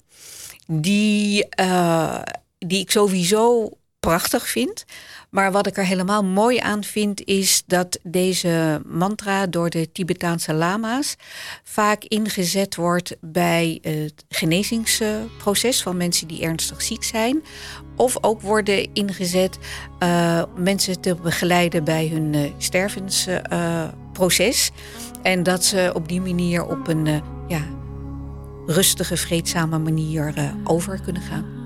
Die, 0.67 1.49
eh, 1.49 2.21
die 2.57 2.79
ik 2.79 2.91
sowieso 2.91 3.69
prachtig 3.99 4.47
vind. 4.47 4.85
Maar 5.31 5.51
wat 5.51 5.67
ik 5.67 5.77
er 5.77 5.85
helemaal 5.85 6.23
mooi 6.23 6.57
aan 6.57 6.83
vind, 6.83 7.25
is 7.25 7.63
dat 7.65 7.99
deze 8.03 8.81
mantra 8.85 9.47
door 9.47 9.69
de 9.69 9.91
Tibetaanse 9.91 10.53
lama's 10.53 11.15
vaak 11.63 12.03
ingezet 12.03 12.75
wordt 12.75 13.15
bij 13.21 13.79
het 13.81 14.25
genezingsproces 14.29 15.81
van 15.81 15.97
mensen 15.97 16.27
die 16.27 16.41
ernstig 16.41 16.81
ziek 16.81 17.03
zijn. 17.03 17.43
Of 17.95 18.17
ook 18.21 18.41
worden 18.41 18.93
ingezet 18.93 19.57
eh, 19.99 20.43
mensen 20.55 21.01
te 21.01 21.15
begeleiden 21.15 21.83
bij 21.83 22.07
hun 22.07 22.33
eh, 22.33 22.51
stervensproces. 22.57 24.71
en 25.21 25.43
dat 25.43 25.63
ze 25.63 25.91
op 25.93 26.07
die 26.07 26.21
manier 26.21 26.65
op 26.65 26.87
een 26.87 27.07
eh, 27.07 27.21
ja, 27.47 27.61
rustige, 28.65 29.17
vreedzame 29.17 29.79
manier 29.79 30.33
over 30.63 31.01
kunnen 31.01 31.21
gaan. 31.21 31.60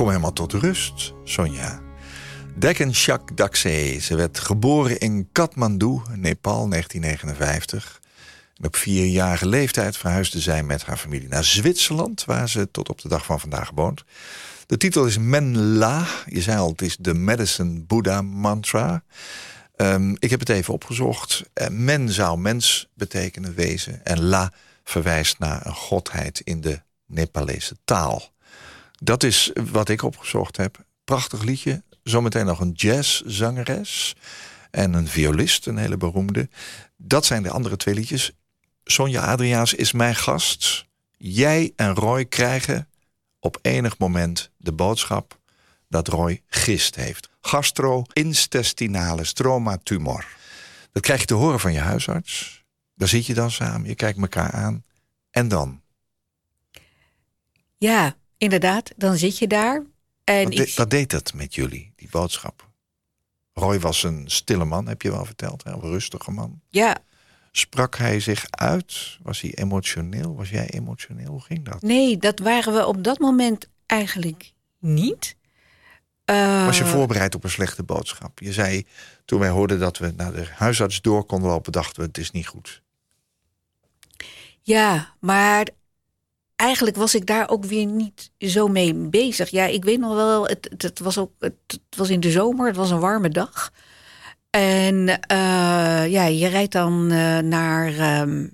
Kom 0.00 0.08
helemaal 0.08 0.32
tot 0.32 0.52
rust, 0.52 1.12
Sonja. 1.24 1.80
Dekken 2.56 2.94
Shak 2.94 3.36
Dakse. 3.36 3.98
Ze 4.00 4.16
werd 4.16 4.38
geboren 4.38 4.98
in 4.98 5.28
Kathmandu, 5.32 6.00
Nepal, 6.14 6.68
1959. 6.68 8.00
En 8.56 8.64
op 8.66 8.76
vierjarige 8.76 9.46
leeftijd 9.46 9.96
verhuisde 9.96 10.40
zij 10.40 10.62
met 10.62 10.84
haar 10.84 10.96
familie 10.96 11.28
naar 11.28 11.44
Zwitserland... 11.44 12.24
waar 12.24 12.48
ze 12.48 12.70
tot 12.70 12.88
op 12.88 13.00
de 13.00 13.08
dag 13.08 13.24
van 13.24 13.40
vandaag 13.40 13.70
woont. 13.74 14.04
De 14.66 14.76
titel 14.76 15.06
is 15.06 15.18
Menla. 15.18 16.06
Je 16.26 16.42
zei 16.42 16.58
al, 16.58 16.70
het 16.70 16.82
is 16.82 16.96
de 16.96 17.14
Medicine 17.14 17.80
Buddha 17.80 18.22
Mantra. 18.22 19.02
Um, 19.76 20.16
ik 20.18 20.30
heb 20.30 20.40
het 20.40 20.48
even 20.48 20.74
opgezocht. 20.74 21.42
Uh, 21.54 21.68
men 21.68 22.08
zou 22.08 22.38
mens 22.38 22.88
betekenen, 22.94 23.54
wezen. 23.54 24.04
En 24.04 24.22
la 24.22 24.52
verwijst 24.84 25.38
naar 25.38 25.66
een 25.66 25.74
godheid 25.74 26.40
in 26.40 26.60
de 26.60 26.80
Nepalese 27.06 27.76
taal. 27.84 28.32
Dat 29.02 29.22
is 29.22 29.50
wat 29.70 29.88
ik 29.88 30.02
opgezocht 30.02 30.56
heb. 30.56 30.84
Prachtig 31.04 31.42
liedje. 31.42 31.82
Zometeen 32.02 32.46
nog 32.46 32.60
een 32.60 32.72
jazzzangeres. 32.72 34.14
En 34.70 34.92
een 34.92 35.08
violist, 35.08 35.66
een 35.66 35.76
hele 35.76 35.96
beroemde. 35.96 36.48
Dat 36.96 37.24
zijn 37.26 37.42
de 37.42 37.50
andere 37.50 37.76
twee 37.76 37.94
liedjes. 37.94 38.32
Sonja 38.84 39.24
Adriaans 39.24 39.74
is 39.74 39.92
mijn 39.92 40.14
gast. 40.14 40.86
Jij 41.16 41.72
en 41.76 41.94
Roy 41.94 42.24
krijgen 42.24 42.88
op 43.38 43.58
enig 43.62 43.98
moment 43.98 44.50
de 44.56 44.72
boodschap 44.72 45.38
dat 45.88 46.08
Roy 46.08 46.42
gist 46.46 46.94
heeft. 46.94 47.28
Gastro-intestinale 47.40 49.24
stromatumor. 49.24 50.26
Dat 50.92 51.02
krijg 51.02 51.20
je 51.20 51.26
te 51.26 51.34
horen 51.34 51.60
van 51.60 51.72
je 51.72 51.78
huisarts. 51.78 52.64
Daar 52.94 53.08
zit 53.08 53.26
je 53.26 53.34
dan 53.34 53.50
samen, 53.50 53.88
je 53.88 53.94
kijkt 53.94 54.18
elkaar 54.18 54.50
aan. 54.50 54.84
En 55.30 55.48
dan? 55.48 55.80
Ja, 57.76 58.16
inderdaad. 58.40 58.92
Dan 58.96 59.16
zit 59.16 59.38
je 59.38 59.46
daar. 59.46 59.82
En 60.24 60.44
wat, 60.44 60.52
de, 60.52 60.72
wat 60.76 60.90
deed 60.90 61.10
dat 61.10 61.34
met 61.34 61.54
jullie, 61.54 61.92
die 61.96 62.08
boodschap? 62.10 62.68
Roy 63.52 63.80
was 63.80 64.02
een 64.02 64.24
stille 64.26 64.64
man, 64.64 64.88
heb 64.88 65.02
je 65.02 65.10
wel 65.10 65.24
verteld. 65.24 65.66
Een 65.66 65.80
rustige 65.80 66.30
man. 66.30 66.60
Ja. 66.68 66.96
Sprak 67.52 67.96
hij 67.96 68.20
zich 68.20 68.44
uit? 68.50 69.18
Was 69.22 69.40
hij 69.40 69.54
emotioneel? 69.54 70.34
Was 70.34 70.50
jij 70.50 70.70
emotioneel? 70.70 71.30
Hoe 71.30 71.40
ging 71.40 71.64
dat? 71.64 71.82
Nee, 71.82 72.16
dat 72.16 72.38
waren 72.38 72.72
we 72.72 72.86
op 72.86 73.04
dat 73.04 73.18
moment 73.18 73.68
eigenlijk 73.86 74.52
niet. 74.78 75.36
Was 76.64 76.78
je 76.78 76.84
eh, 76.84 76.90
voorbereid 76.90 77.34
op 77.34 77.44
een 77.44 77.50
slechte 77.50 77.82
boodschap? 77.82 78.38
Je 78.38 78.52
zei 78.52 78.86
toen 79.24 79.40
wij 79.40 79.48
hoorden 79.48 79.78
dat 79.78 79.98
we 79.98 80.12
naar 80.16 80.32
de 80.32 80.46
huisarts 80.54 81.00
door 81.00 81.24
konden 81.24 81.50
lopen, 81.50 81.72
dachten 81.72 82.00
we 82.00 82.06
het 82.06 82.18
is 82.18 82.30
niet 82.30 82.46
goed. 82.46 82.82
Ja, 84.60 85.14
maar 85.20 85.68
eigenlijk 86.60 86.96
was 86.96 87.14
ik 87.14 87.26
daar 87.26 87.48
ook 87.48 87.64
weer 87.64 87.86
niet 87.86 88.30
zo 88.38 88.68
mee 88.68 88.94
bezig. 88.94 89.50
Ja, 89.50 89.64
ik 89.64 89.84
weet 89.84 89.98
nog 89.98 90.14
wel, 90.14 90.46
het, 90.46 90.74
het, 90.78 90.98
was 90.98 91.18
ook, 91.18 91.32
het, 91.38 91.80
was 91.96 92.08
in 92.10 92.20
de 92.20 92.30
zomer, 92.30 92.66
het 92.66 92.76
was 92.76 92.90
een 92.90 93.00
warme 93.00 93.28
dag. 93.28 93.72
En 94.50 95.08
uh, 95.08 96.08
ja, 96.08 96.24
je 96.24 96.46
rijdt 96.46 96.72
dan 96.72 97.12
uh, 97.12 97.38
naar, 97.38 97.90
uh, 97.90 98.46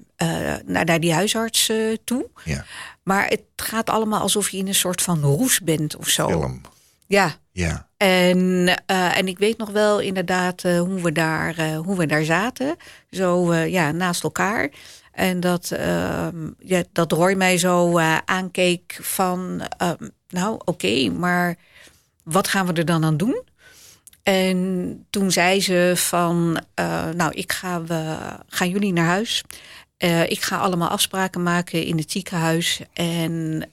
naar, 0.64 0.84
naar 0.84 1.00
die 1.00 1.12
huisarts 1.12 1.72
toe. 2.04 2.26
Ja. 2.44 2.64
Maar 3.02 3.26
het 3.28 3.42
gaat 3.56 3.90
allemaal 3.90 4.20
alsof 4.20 4.48
je 4.48 4.56
in 4.56 4.68
een 4.68 4.74
soort 4.74 5.02
van 5.02 5.20
roes 5.20 5.60
bent 5.60 5.96
of 5.96 6.08
zo. 6.08 6.28
Film. 6.28 6.60
Ja. 7.06 7.36
Ja. 7.52 7.88
En, 7.96 8.38
uh, 8.86 9.18
en 9.18 9.28
ik 9.28 9.38
weet 9.38 9.58
nog 9.58 9.70
wel 9.70 10.00
inderdaad 10.00 10.64
uh, 10.64 10.80
hoe, 10.80 11.02
we 11.02 11.12
daar, 11.12 11.58
uh, 11.58 11.78
hoe 11.78 11.96
we 11.96 12.06
daar 12.06 12.24
zaten. 12.24 12.76
Zo 13.10 13.54
ja, 13.54 13.92
naast 13.92 14.22
elkaar. 14.22 14.70
En 15.16 15.40
dat, 15.40 15.70
ehm, 15.70 16.50
ja, 16.58 16.82
dat 16.92 17.12
Roy 17.12 17.34
mij 17.34 17.58
zo 17.58 17.98
aankeek 18.24 18.98
van... 19.00 19.62
Ehm, 19.78 20.08
nou, 20.28 20.54
oké, 20.54 20.70
okay, 20.70 21.08
maar 21.08 21.56
wat 22.22 22.48
gaan 22.48 22.66
we 22.66 22.72
er 22.72 22.84
dan 22.84 23.04
aan 23.04 23.16
doen? 23.16 23.42
En 24.22 25.06
toen 25.10 25.30
zei 25.30 25.60
ze 25.60 25.92
van... 25.96 26.62
nou, 27.14 27.32
ik 27.32 27.52
ga, 27.52 27.82
we, 27.82 28.16
gaan 28.48 28.68
jullie 28.68 28.92
naar 28.92 29.06
huis. 29.06 29.42
ik 30.26 30.42
ga 30.42 30.58
allemaal 30.58 30.88
afspraken 30.88 31.42
maken 31.42 31.84
in 31.84 31.98
het 31.98 32.10
ziekenhuis. 32.10 32.80
En 32.92 33.68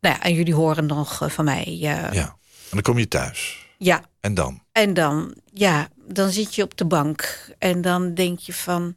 nou 0.00 0.14
ja, 0.14 0.22
en 0.22 0.34
jullie 0.34 0.54
horen 0.54 0.86
nog 0.86 1.22
eh, 1.22 1.28
van 1.28 1.44
mij. 1.44 1.66
Uh, 1.66 1.80
ja, 1.80 2.12
en 2.12 2.70
dan 2.70 2.82
kom 2.82 2.98
je 2.98 3.08
thuis. 3.08 3.66
Ja. 3.78 4.02
En 4.20 4.34
dan? 4.34 4.62
En 4.72 4.94
dan, 4.94 5.34
ja, 5.52 5.88
dan 6.06 6.30
zit 6.30 6.54
je 6.54 6.62
op 6.62 6.76
de 6.76 6.84
bank. 6.84 7.48
En 7.58 7.80
dan 7.80 8.14
denk 8.14 8.38
je 8.38 8.52
van, 8.52 8.94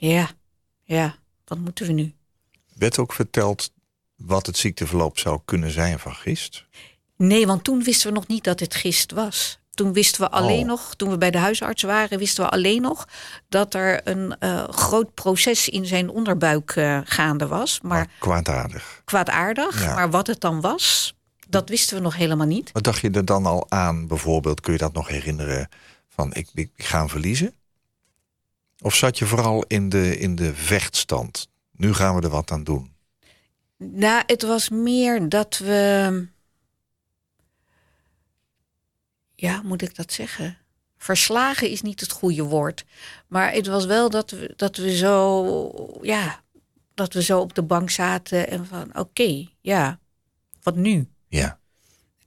ja, 0.00 0.30
ja, 0.82 1.16
wat 1.44 1.58
moeten 1.58 1.86
we 1.86 1.92
nu? 1.92 2.14
Werd 2.74 2.98
ook 2.98 3.12
verteld 3.12 3.72
wat 4.16 4.46
het 4.46 4.56
ziekteverloop 4.56 5.18
zou 5.18 5.40
kunnen 5.44 5.70
zijn 5.70 5.98
van 5.98 6.14
gist? 6.14 6.66
Nee, 7.16 7.46
want 7.46 7.64
toen 7.64 7.82
wisten 7.82 8.08
we 8.08 8.14
nog 8.14 8.26
niet 8.26 8.44
dat 8.44 8.60
het 8.60 8.74
gist 8.74 9.12
was. 9.12 9.58
Toen 9.70 9.92
wisten 9.92 10.20
we 10.20 10.30
alleen 10.30 10.60
oh. 10.60 10.66
nog, 10.66 10.94
toen 10.94 11.10
we 11.10 11.18
bij 11.18 11.30
de 11.30 11.38
huisarts 11.38 11.82
waren, 11.82 12.18
wisten 12.18 12.44
we 12.44 12.50
alleen 12.50 12.82
nog 12.82 13.08
dat 13.48 13.74
er 13.74 14.08
een 14.08 14.36
uh, 14.40 14.68
groot 14.68 15.14
proces 15.14 15.68
in 15.68 15.86
zijn 15.86 16.08
onderbuik 16.08 16.76
uh, 16.76 17.00
gaande 17.04 17.46
was. 17.46 17.80
Maar, 17.80 17.98
maar 17.98 18.08
kwaadaardig. 18.18 19.02
Kwaadaardig, 19.04 19.82
ja. 19.82 19.94
maar 19.94 20.10
wat 20.10 20.26
het 20.26 20.40
dan 20.40 20.60
was, 20.60 21.14
dat 21.48 21.68
wisten 21.68 21.96
we 21.96 22.02
nog 22.02 22.16
helemaal 22.16 22.46
niet. 22.46 22.72
Wat 22.72 22.84
dacht 22.84 23.00
je 23.00 23.10
er 23.10 23.24
dan 23.24 23.46
al 23.46 23.70
aan, 23.70 24.06
bijvoorbeeld, 24.06 24.60
kun 24.60 24.72
je 24.72 24.78
dat 24.78 24.92
nog 24.92 25.08
herinneren, 25.08 25.68
van 26.08 26.34
ik, 26.34 26.48
ik, 26.54 26.70
ga 26.76 26.98
hem 26.98 27.08
verliezen? 27.08 27.54
Of 28.80 28.94
zat 28.94 29.18
je 29.18 29.26
vooral 29.26 29.64
in 29.66 29.88
de, 29.88 30.18
in 30.18 30.36
de 30.36 30.54
vechtstand? 30.54 31.48
Nu 31.72 31.94
gaan 31.94 32.14
we 32.14 32.22
er 32.22 32.28
wat 32.28 32.50
aan 32.50 32.64
doen. 32.64 32.92
Nou, 33.76 34.22
het 34.26 34.42
was 34.42 34.68
meer 34.68 35.28
dat 35.28 35.58
we 35.58 36.26
ja, 39.40 39.62
moet 39.62 39.82
ik 39.82 39.94
dat 39.94 40.12
zeggen? 40.12 40.58
Verslagen 40.96 41.70
is 41.70 41.82
niet 41.82 42.00
het 42.00 42.12
goede 42.12 42.42
woord. 42.42 42.84
Maar 43.26 43.52
het 43.52 43.66
was 43.66 43.84
wel 43.84 44.10
dat 44.10 44.30
we, 44.30 44.52
dat 44.56 44.76
we 44.76 44.96
zo, 44.96 45.98
ja, 46.02 46.42
dat 46.94 47.12
we 47.12 47.22
zo 47.22 47.40
op 47.40 47.54
de 47.54 47.62
bank 47.62 47.90
zaten 47.90 48.48
en 48.48 48.66
van 48.66 48.98
oké, 48.98 49.46
ja, 49.60 49.98
wat 50.62 50.76
nu? 50.76 51.08
Ja. 51.28 51.58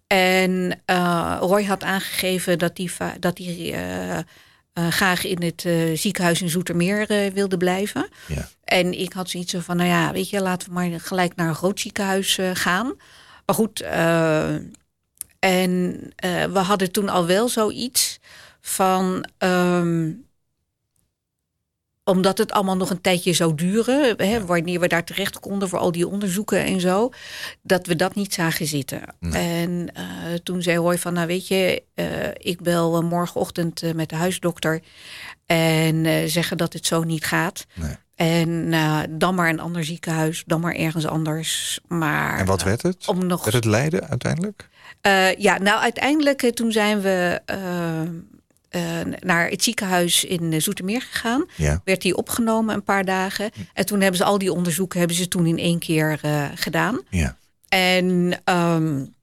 En 0.08 0.82
uh, 0.86 1.38
Roy 1.40 1.64
had 1.64 1.84
aangegeven 1.84 2.60
dat 2.60 2.78
hij, 2.78 3.20
dat 3.20 3.38
hij 3.38 4.18
uh, 4.18 4.20
uh, 4.80 4.88
graag 4.88 5.26
in 5.26 5.44
het 5.44 5.66
ziekenhuis 6.00 6.42
in 6.42 6.50
Zoetermeer 6.50 7.32
wilde 7.34 7.58
blijven. 7.58 8.08
Ja. 8.28 8.50
En 8.64 9.00
ik 9.00 9.14
had 9.14 9.30
zoiets 9.30 9.56
van, 9.58 9.78
nou 9.78 9.90
ja, 9.90 10.12
weet 10.12 10.30
je, 10.30 10.42
laten 10.42 10.68
we 10.68 10.74
maar 10.74 11.00
gelijk 11.00 11.36
naar 11.36 11.48
een 11.48 11.56
groot 11.56 11.80
ziekenhuis 11.80 12.40
gaan. 12.54 12.94
Maar 13.46 13.56
goed, 13.56 13.82
en 15.40 16.12
we 16.52 16.60
hadden 16.60 16.92
toen 16.92 17.10
al 17.10 17.26
wel 17.26 17.50
zoiets 17.50 18.20
van. 18.62 19.26
Um, 19.38 20.30
omdat 22.04 22.38
het 22.38 22.52
allemaal 22.52 22.78
nog 22.78 22.90
een 22.90 23.02
tijdje 23.02 23.34
zou 23.34 23.56
duren, 23.56 24.14
hè, 24.18 24.46
wanneer 24.46 24.80
we 24.80 24.88
daar 24.88 25.04
terecht 25.04 25.40
konden 25.40 25.70
voor 25.70 25.80
al 25.80 25.92
die 25.92 26.08
onderzoeken 26.08 26.66
en 26.66 26.80
zo, 26.80 27.10
dat 27.62 27.88
we 27.88 27.96
dat 27.96 28.16
niet 28.16 28.34
zagen 28.34 28.68
zitten. 28.68 29.02
Nee. 29.20 29.32
En 29.32 29.72
uh, 29.72 30.34
toen 30.44 30.62
zei 30.62 30.78
Roy 30.78 30.98
van, 30.98 31.14
nou 31.14 31.28
weet 31.28 31.48
je, 31.48 31.84
uh, 31.96 32.06
ik 32.34 32.62
bel 32.62 33.02
morgenochtend 33.02 33.94
met 33.96 34.10
de 34.10 34.16
huisdokter 34.16 34.82
en 35.46 36.30
zeggen 36.30 36.58
dat 36.58 36.74
het 36.74 36.86
zo 36.86 37.04
niet 37.04 37.26
gaat. 37.26 37.66
Nee. 37.74 37.96
En 38.16 38.74
dan 39.10 39.36
maar 39.36 39.50
een 39.50 39.60
ander 39.60 39.84
ziekenhuis, 39.84 40.44
dan 40.46 40.62
maar 40.62 40.76
ergens 40.76 41.06
anders. 41.06 41.80
Maar, 41.88 42.40
en 42.40 42.46
wat 42.46 42.64
werd 42.64 42.82
het? 42.82 43.08
Om 43.08 43.26
nog... 43.26 43.44
Werd 43.44 43.56
het 43.56 43.66
Leiden 43.66 44.10
uiteindelijk? 44.10 44.70
Ja, 45.38 45.58
nou 45.58 45.82
uiteindelijk 45.82 46.52
toen 46.54 46.72
zijn 46.72 47.02
we 47.02 47.42
uh, 48.72 49.00
uh, 49.00 49.14
naar 49.20 49.50
het 49.50 49.64
ziekenhuis 49.64 50.24
in 50.24 50.62
Zoetermeer 50.62 51.02
gegaan. 51.02 51.46
Ja. 51.56 51.82
Werd 51.84 52.04
hij 52.04 52.14
opgenomen 52.14 52.76
een 52.76 52.84
paar 52.84 53.06
dagen. 53.06 53.52
En 53.74 53.86
toen 53.86 54.02
hebben 54.02 54.18
ze 54.18 54.24
al 54.24 54.38
die 54.38 54.54
onderzoeken 54.54 55.00
hebben 55.00 55.18
ze 55.18 55.28
toen 55.28 55.46
in 55.46 55.58
één 55.58 55.80
keer 55.80 56.20
gedaan. 56.56 57.02
Ja. 57.10 57.38
En 57.70 58.42
um, 58.46 59.14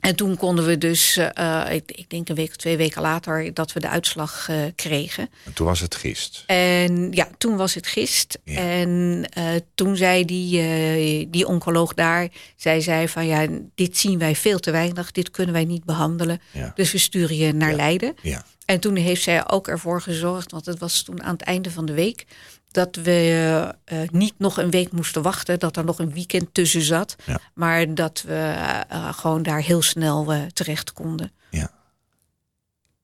en 0.00 0.16
toen 0.16 0.36
konden 0.36 0.66
we 0.66 0.78
dus, 0.78 1.18
uh, 1.38 1.64
ik, 1.70 1.92
ik, 1.92 2.10
denk 2.10 2.28
een 2.28 2.34
week 2.34 2.48
of 2.48 2.56
twee 2.56 2.76
weken 2.76 3.02
later, 3.02 3.54
dat 3.54 3.72
we 3.72 3.80
de 3.80 3.88
uitslag 3.88 4.48
kregen. 4.74 5.30
En 5.44 5.52
toen 5.52 5.66
was 5.66 5.80
het 5.80 5.94
gist. 5.94 6.44
En 6.46 7.12
ja, 7.12 7.28
toen 7.38 7.56
was 7.56 7.74
het 7.74 7.86
gist. 7.86 8.38
Ja. 8.44 8.60
En 8.60 9.28
toen 9.74 9.96
zei 9.96 10.24
die, 10.24 11.30
die 11.30 11.46
oncoloog 11.46 11.94
daar, 11.94 12.28
zij 12.56 12.80
zei 12.80 13.08
van 13.08 13.26
ja, 13.26 13.46
dit 13.74 13.96
zien 13.96 14.18
wij 14.18 14.36
veel 14.36 14.58
te 14.58 14.70
weinig, 14.70 15.12
dit 15.12 15.30
kunnen 15.30 15.54
wij 15.54 15.64
niet 15.64 15.84
behandelen. 15.84 16.40
Ja. 16.50 16.72
Dus 16.74 16.92
we 16.92 16.98
sturen 16.98 17.36
je 17.36 17.52
naar 17.52 17.70
ja. 17.70 17.76
Leiden. 17.76 18.14
Ja. 18.22 18.44
En 18.70 18.80
toen 18.80 18.96
heeft 18.96 19.22
zij 19.22 19.48
ook 19.48 19.68
ervoor 19.68 20.02
gezorgd, 20.02 20.50
want 20.50 20.66
het 20.66 20.78
was 20.78 21.02
toen 21.02 21.22
aan 21.22 21.32
het 21.32 21.42
einde 21.42 21.70
van 21.70 21.86
de 21.86 21.92
week, 21.92 22.26
dat 22.70 22.96
we 22.96 23.74
uh, 23.92 24.00
niet 24.10 24.34
nog 24.36 24.58
een 24.58 24.70
week 24.70 24.92
moesten 24.92 25.22
wachten, 25.22 25.58
dat 25.58 25.76
er 25.76 25.84
nog 25.84 25.98
een 25.98 26.12
weekend 26.12 26.54
tussen 26.54 26.82
zat, 26.82 27.16
ja. 27.24 27.40
maar 27.54 27.94
dat 27.94 28.22
we 28.26 28.54
uh, 28.92 29.12
gewoon 29.12 29.42
daar 29.42 29.62
heel 29.62 29.82
snel 29.82 30.34
uh, 30.34 30.42
terecht 30.42 30.92
konden. 30.92 31.32
Ja. 31.50 31.70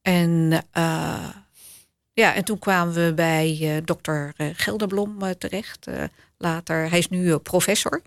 En 0.02 0.62
ja, 2.12 2.34
en 2.34 2.44
toen 2.44 2.58
kwamen 2.58 2.94
we 2.94 3.12
bij 3.14 3.80
dokter 3.84 4.34
Gelderblom 4.36 5.18
terecht. 5.38 5.86
later, 6.38 6.88
hij 6.90 6.98
is 6.98 7.08
nu 7.08 7.36
professor. 7.36 8.02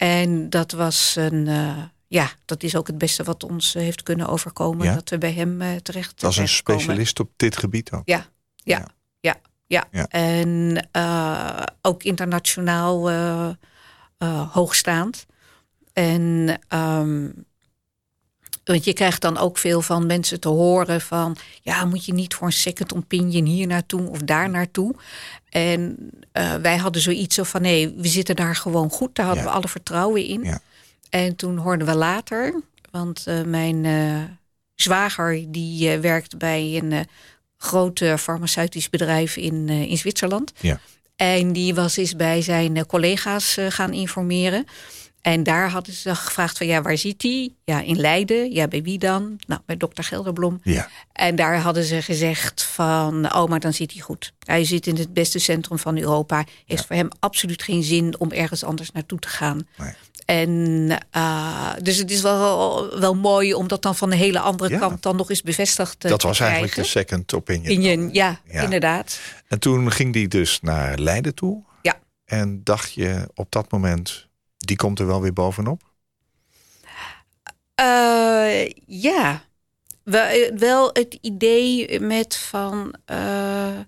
En 0.00 0.50
dat 0.50 0.72
was 0.72 1.16
een, 1.16 1.48
eh, 1.48 1.82
ja, 2.10 2.30
dat 2.44 2.62
is 2.62 2.76
ook 2.76 2.86
het 2.86 2.98
beste 2.98 3.22
wat 3.22 3.44
ons 3.44 3.74
eh, 3.74 3.82
heeft 3.82 4.02
kunnen 4.02 4.28
overkomen. 4.28 4.86
Ja? 4.86 4.94
Dat 4.94 5.08
we 5.08 5.18
bij 5.18 5.32
hem 5.32 5.60
eh, 5.60 5.76
terecht 5.76 6.20
Dat 6.20 6.30
is 6.30 6.36
een 6.36 6.48
specialist 6.48 7.20
op 7.20 7.30
dit 7.36 7.56
gebied 7.56 7.92
ook. 7.92 8.02
Ja, 8.04 8.26
ja, 8.56 8.78
Ja. 8.78 8.86
ja, 9.20 9.36
ja. 9.66 9.86
Ja. 9.90 10.06
En 10.08 10.88
eh, 10.92 11.62
ook 11.82 12.02
internationaal 12.02 13.10
eh, 13.10 13.48
eh, 14.18 14.52
hoogstaand. 14.52 15.26
En 15.92 16.58
ehm, 16.68 17.28
want 18.64 18.84
je 18.84 18.92
krijgt 18.92 19.20
dan 19.20 19.38
ook 19.38 19.58
veel 19.58 19.82
van 19.82 20.06
mensen 20.06 20.40
te 20.40 20.48
horen 20.48 21.00
van... 21.00 21.36
ja, 21.62 21.84
moet 21.84 22.04
je 22.04 22.12
niet 22.12 22.34
voor 22.34 22.46
een 22.46 22.52
second 22.52 22.94
opinion 22.94 23.44
hier 23.44 23.66
naartoe 23.66 24.08
of 24.08 24.18
daar 24.18 24.50
naartoe? 24.50 24.94
En 25.48 25.96
eh, 26.32 26.54
wij 26.54 26.76
hadden 26.76 27.02
zoiets 27.02 27.34
zo 27.34 27.42
van, 27.42 27.62
nee, 27.62 27.94
we 27.96 28.08
zitten 28.08 28.36
daar 28.36 28.56
gewoon 28.56 28.90
goed. 28.90 29.14
Daar 29.14 29.26
hadden 29.26 29.44
we 29.44 29.50
alle 29.50 29.68
vertrouwen 29.68 30.24
in. 30.24 30.42
Ja. 30.42 30.60
En 31.10 31.36
toen 31.36 31.56
hoorden 31.56 31.86
we 31.86 31.94
later, 31.94 32.60
want 32.90 33.26
eh, 33.26 33.42
mijn 33.42 33.84
eh, 33.84 34.22
zwager... 34.74 35.44
die 35.48 35.90
eh, 35.90 36.00
werkt 36.00 36.38
bij 36.38 36.80
een 36.82 37.06
groot 37.56 38.00
eh, 38.00 38.16
farmaceutisch 38.16 38.90
bedrijf 38.90 39.36
in, 39.36 39.68
in 39.68 39.98
Zwitserland. 39.98 40.52
Ja. 40.60 40.80
En 41.16 41.52
die 41.52 41.74
was 41.74 41.96
eens 41.96 42.16
bij 42.16 42.42
zijn 42.42 42.86
collega's 42.86 43.56
gaan 43.68 43.92
informeren. 43.92 44.66
En 45.22 45.42
daar 45.42 45.70
hadden 45.70 45.94
ze 45.94 46.14
gevraagd 46.14 46.56
van 46.58 46.66
ja, 46.66 46.82
waar 46.82 46.98
zit 46.98 47.22
hij? 47.22 47.54
Ja, 47.64 47.80
in 47.80 47.96
Leiden. 48.00 48.52
Ja, 48.52 48.68
bij 48.68 48.82
wie 48.82 48.98
dan? 48.98 49.38
Nou, 49.46 49.60
bij 49.66 49.76
dokter 49.76 50.04
Gelderblom. 50.04 50.60
Ja. 50.62 50.88
En 51.12 51.36
daar 51.36 51.58
hadden 51.60 51.84
ze 51.84 52.02
gezegd 52.02 52.62
van, 52.62 53.34
oh, 53.34 53.48
maar 53.48 53.60
dan 53.60 53.72
zit 53.72 53.92
hij 53.92 54.00
goed. 54.00 54.32
Hij 54.44 54.64
zit 54.64 54.86
in 54.86 54.96
het 54.96 55.14
beste 55.14 55.38
centrum 55.38 55.78
van 55.78 55.98
Europa. 55.98 56.44
Heeft 56.66 56.86
voor 56.86 56.96
hem 56.96 57.08
absoluut 57.18 57.62
geen 57.62 57.82
zin 57.82 58.18
om 58.20 58.30
ergens 58.30 58.64
anders 58.64 58.92
naartoe 58.92 59.18
te 59.18 59.28
gaan. 59.28 59.66
Nee. 59.76 59.92
En 60.24 60.88
eh, 61.10 61.72
dus 61.82 61.96
het 61.96 62.10
is 62.10 62.20
wel, 62.20 62.98
wel 63.00 63.14
mooi 63.14 63.54
om 63.54 63.68
dat 63.68 63.82
dan 63.82 63.96
van 63.96 64.10
de 64.10 64.16
hele 64.16 64.38
andere 64.40 64.70
Ja. 64.70 64.78
kant 64.78 65.02
dan 65.02 65.16
nog 65.16 65.30
eens 65.30 65.42
bevestigd 65.42 66.04
eh, 66.04 66.10
Dat 66.10 66.20
te 66.20 66.26
was 66.26 66.40
eigenlijk 66.40 66.74
de 66.74 66.84
second 66.84 67.34
opinion. 67.34 67.82
In 67.82 68.10
ja, 68.12 68.40
Ja. 68.44 68.62
inderdaad. 68.62 69.20
En 69.48 69.58
toen 69.58 69.92
ging 69.92 70.12
die 70.12 70.28
dus 70.28 70.60
naar 70.60 70.98
Leiden 70.98 71.34
toe. 71.34 71.62
Ja. 71.82 71.98
En 72.24 72.60
dacht 72.64 72.92
je 72.92 73.28
op 73.34 73.52
dat 73.52 73.70
moment, 73.70 74.28
die 74.60 74.76
komt 74.76 74.98
er 74.98 75.06
wel 75.06 75.20
weer 75.20 75.32
bovenop? 75.32 75.82
Eh, 77.74 78.70
ja, 78.86 79.44
wel, 80.02 80.54
wel 80.56 80.90
het 80.92 81.18
idee 81.20 82.00
met 82.00 82.36
van. 82.36 82.94
eh, 83.04 83.78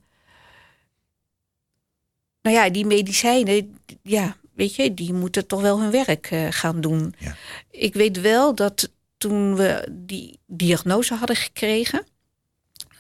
nou 2.43 2.57
ja, 2.57 2.71
die 2.71 2.87
medicijnen, 2.87 3.79
ja, 4.03 4.37
weet 4.55 4.75
je, 4.75 4.95
die 4.95 5.13
moeten 5.13 5.47
toch 5.47 5.61
wel 5.61 5.81
hun 5.81 5.91
werk 5.91 6.27
eh, 6.31 6.47
gaan 6.51 6.81
doen. 6.81 7.15
Ja. 7.19 7.37
Ik 7.71 7.95
weet 7.95 8.21
wel 8.21 8.55
dat 8.55 8.91
toen 9.17 9.57
we 9.57 9.89
die 9.91 10.39
diagnose 10.47 11.15
hadden 11.15 11.37
gekregen. 11.37 12.07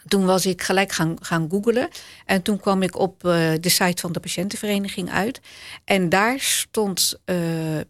Toen 0.09 0.25
was 0.25 0.47
ik 0.47 0.63
gelijk 0.63 0.93
gaan, 0.93 1.17
gaan 1.21 1.49
googlen. 1.51 1.89
En 2.27 2.43
toen 2.43 2.61
kwam 2.61 2.83
ik 2.83 2.99
op 2.99 3.25
eh, 3.25 3.53
de 3.61 3.69
site 3.69 4.01
van 4.01 4.13
de 4.13 4.21
patiëntenvereniging 4.21 5.11
uit. 5.11 5.41
En 5.85 6.09
daar 6.09 6.41
stond 6.41 7.21
eh, 7.25 7.37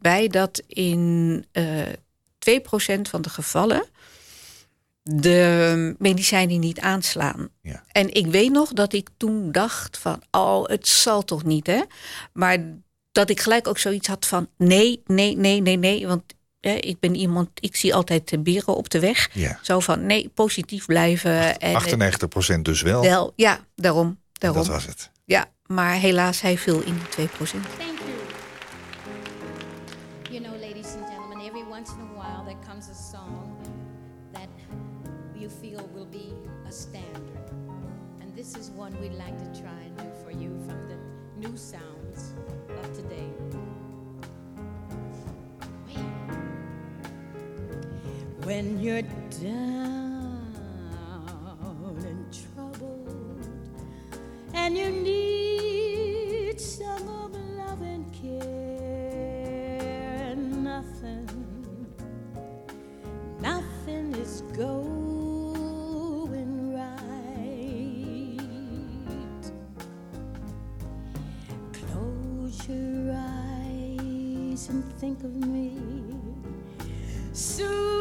bij 0.01 0.29
dat 0.29 0.63
in 0.67 1.45
eh 1.53 1.87
2% 2.39 2.53
van 3.03 3.23
de 3.23 3.31
gevallen 3.31 3.85
de 5.03 5.95
medicijnen 5.99 6.61
niet 6.61 6.81
aanslaan. 6.81 7.49
Ja. 7.63 7.85
En 7.93 8.15
ik 8.15 8.27
weet 8.27 8.53
nog 8.53 8.73
dat 8.73 8.93
ik 8.93 9.09
toen 9.17 9.53
dacht 9.53 9.99
van, 9.99 10.23
oh, 10.31 10.69
het 10.69 10.89
zal 10.89 11.25
toch 11.25 11.45
niet, 11.45 11.67
hè? 11.67 11.83
Maar 12.33 12.59
dat 13.13 13.31
ik 13.31 13.41
gelijk 13.41 13.69
ook 13.69 13.79
zoiets 13.79 14.09
had 14.09 14.27
van, 14.27 14.49
nee, 14.57 15.03
nee, 15.07 15.37
nee, 15.37 15.61
nee, 15.61 15.77
nee. 15.77 16.07
Want 16.07 16.23
hè, 16.63 16.73
ik 16.73 17.01
ben 17.01 17.15
iemand, 17.15 17.49
ik 17.55 17.77
zie 17.77 17.95
altijd 17.95 18.29
de 18.29 18.39
beren 18.39 18.77
op 18.77 18.91
de 18.91 19.01
weg. 19.01 19.29
Ja. 19.33 19.59
Zo 19.63 19.81
van, 19.81 20.07
nee, 20.07 20.31
positief 20.35 20.87
blijven. 20.87 21.59
En, 21.59 21.83
98% 22.59 22.61
dus 22.63 22.83
wel. 22.83 23.03
wel, 23.03 23.33
ja, 23.37 23.61
daarom, 23.75 24.19
daarom. 24.33 24.59
Dat 24.59 24.69
was 24.69 24.87
het. 24.87 25.11
Ja, 25.25 25.51
maar 25.67 25.95
helaas, 25.95 26.41
hij 26.41 26.59
viel 26.59 26.81
in 26.81 27.01
die 27.17 27.29
2%. 27.29 27.31
Thank 27.39 27.99
you. 27.99 28.03
You 28.07 28.12
When 48.45 48.81
you're 48.81 49.03
down 49.03 50.53
and 52.05 52.27
troubled 52.33 53.47
and 54.53 54.77
you 54.77 54.91
need 54.91 56.61
some 56.61 57.09
of 57.09 57.33
love 57.57 57.81
and 57.83 58.13
care 58.13 59.79
and 60.33 60.65
nothing 60.65 61.29
nothing 63.41 64.13
is 64.17 64.43
going 64.57 65.23
right. 66.75 68.41
Close 71.73 72.69
your 72.69 73.15
eyes 73.15 74.69
and 74.69 74.85
think 74.95 75.23
of 75.23 75.37
me. 75.47 75.79
Soon 77.33 77.92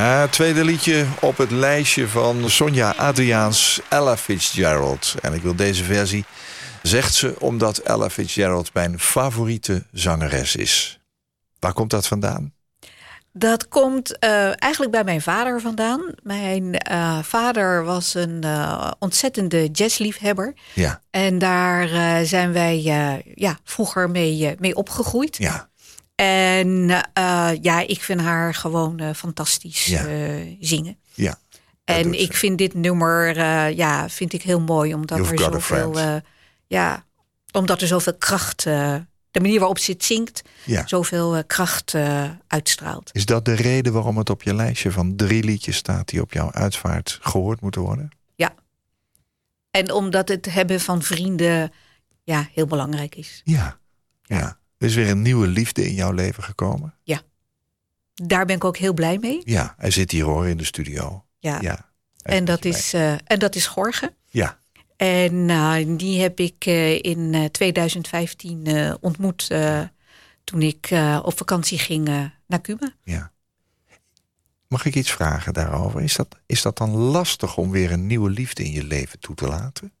Ja, 0.00 0.26
tweede 0.28 0.64
liedje 0.64 1.06
op 1.20 1.36
het 1.36 1.50
lijstje 1.50 2.08
van 2.08 2.50
Sonja 2.50 2.94
Adriaans, 2.96 3.80
Ella 3.88 4.16
Fitzgerald. 4.16 5.14
En 5.22 5.32
ik 5.34 5.42
wil 5.42 5.54
deze 5.56 5.84
versie, 5.84 6.24
zegt 6.82 7.14
ze, 7.14 7.34
omdat 7.38 7.78
Ella 7.78 8.10
Fitzgerald 8.10 8.74
mijn 8.74 8.98
favoriete 8.98 9.84
zangeres 9.92 10.56
is. 10.56 11.00
Waar 11.58 11.72
komt 11.72 11.90
dat 11.90 12.06
vandaan? 12.06 12.52
Dat 13.32 13.68
komt 13.68 14.18
eh, 14.18 14.62
eigenlijk 14.62 14.92
bij 14.92 15.04
mijn 15.04 15.22
vader 15.22 15.60
vandaan. 15.60 16.14
Mijn 16.22 16.74
eh, 16.78 17.18
vader 17.22 17.84
was 17.84 18.14
een 18.14 18.42
eh, 18.42 18.90
ontzettende 18.98 19.68
jazzliefhebber. 19.68 20.54
Ja, 20.74 21.00
En 21.10 21.38
daar 21.38 21.90
eh, 21.90 22.26
zijn 22.26 22.52
wij 22.52 22.76
eh, 22.86 23.34
ja, 23.34 23.58
vroeger 23.64 24.10
mee, 24.10 24.46
eh, 24.46 24.58
mee 24.58 24.74
opgegroeid. 24.74 25.36
ja, 25.36 25.69
En 26.20 26.90
eh, 27.12 27.50
ja, 27.62 27.80
ik 27.86 28.02
vind 28.02 28.20
haar 28.20 28.54
gewoon 28.54 28.98
eh, 28.98 29.14
fantastisch 29.14 29.84
Ja. 29.84 30.06
eh, 30.06 30.56
zingen. 30.60 30.98
ja. 31.14 31.38
En 31.84 32.20
ik 32.20 32.34
vind 32.34 32.58
dit 32.58 32.74
nummer 32.74 33.36
ja, 33.74 34.08
vind 34.08 34.32
ik 34.32 34.42
heel 34.42 34.60
mooi, 34.60 34.94
omdat 34.94 35.18
You've 35.18 35.32
er 35.44 35.52
zoveel, 35.52 36.20
ja, 36.66 37.04
omdat 37.52 37.80
er 37.80 37.86
zoveel 37.86 38.14
kracht, 38.16 38.62
de 38.62 39.40
manier 39.40 39.58
waarop 39.58 39.78
ze 39.78 39.92
het 39.92 40.04
zingt, 40.04 40.42
Ja. 40.64 40.86
zoveel 40.86 41.44
kracht 41.46 41.94
uitstraalt. 42.46 43.10
Is 43.12 43.24
dat 43.26 43.44
de 43.44 43.54
reden 43.54 43.92
waarom 43.92 44.18
het 44.18 44.30
op 44.30 44.42
je 44.42 44.54
lijstje 44.54 44.92
van 44.92 45.16
drie 45.16 45.44
liedjes 45.44 45.76
staat 45.76 46.08
die 46.08 46.20
op 46.20 46.32
jouw 46.32 46.52
uitvaart 46.52 47.18
gehoord 47.20 47.60
moeten 47.60 47.80
worden? 47.80 48.10
En 49.70 49.92
omdat 49.92 50.28
het 50.28 50.52
hebben 50.52 50.80
van 50.80 51.02
vrienden 51.02 51.72
ja, 52.22 52.48
heel 52.52 52.66
belangrijk 52.66 53.14
is. 53.14 53.40
Ja, 53.44 53.78
ja. 54.22 54.58
Er 54.80 54.86
is 54.86 54.94
weer 54.94 55.08
een 55.08 55.22
nieuwe 55.22 55.46
liefde 55.46 55.86
in 55.86 55.94
jouw 55.94 56.12
leven 56.12 56.42
gekomen. 56.42 56.94
Daar 58.14 58.46
ben 58.46 58.56
ik 58.56 58.64
ook 58.64 58.76
heel 58.76 58.92
blij 58.94 59.18
mee. 59.18 59.40
Ja, 59.44 59.74
hij 59.78 59.90
zit 59.90 60.10
hier 60.10 60.24
hoor 60.24 60.48
in 60.48 60.56
de 60.56 60.64
studio. 60.64 61.24
Ja. 61.38 61.58
Ja. 61.60 61.90
en, 62.22 62.44
dat 62.44 62.64
is, 62.64 62.92
eh, 62.92 63.12
en 63.12 63.38
dat 63.38 63.54
is 63.54 63.66
Gorge. 63.66 64.14
Ja, 64.30 64.58
En 64.96 65.44
nou, 65.46 65.96
die 65.96 66.20
heb 66.20 66.40
ik 66.40 66.64
eh, 66.66 66.98
in 67.02 67.34
eh, 67.34 67.44
2015 67.44 68.66
eh, 68.66 68.94
ontmoet 69.00 69.50
eh, 69.50 69.82
toen 70.44 70.62
ik 70.62 70.86
eh, 70.90 71.20
op 71.24 71.36
vakantie 71.38 71.78
ging 71.78 72.08
eh, 72.08 72.24
naar 72.46 72.60
Cuba. 72.60 72.92
ja. 73.04 73.32
Mag 74.68 74.84
ik 74.84 74.94
iets 74.94 75.10
vragen 75.12 75.52
daarover? 75.52 76.00
Is 76.02 76.14
dat, 76.16 76.38
is 76.46 76.62
dat 76.62 76.76
dan 76.78 76.90
lastig 76.90 77.56
om 77.56 77.70
weer 77.70 77.92
een 77.92 78.06
nieuwe 78.06 78.30
liefde 78.30 78.64
in 78.64 78.72
je 78.72 78.84
leven 78.84 79.18
toe 79.18 79.34
te 79.34 79.46
laten? 79.46 79.92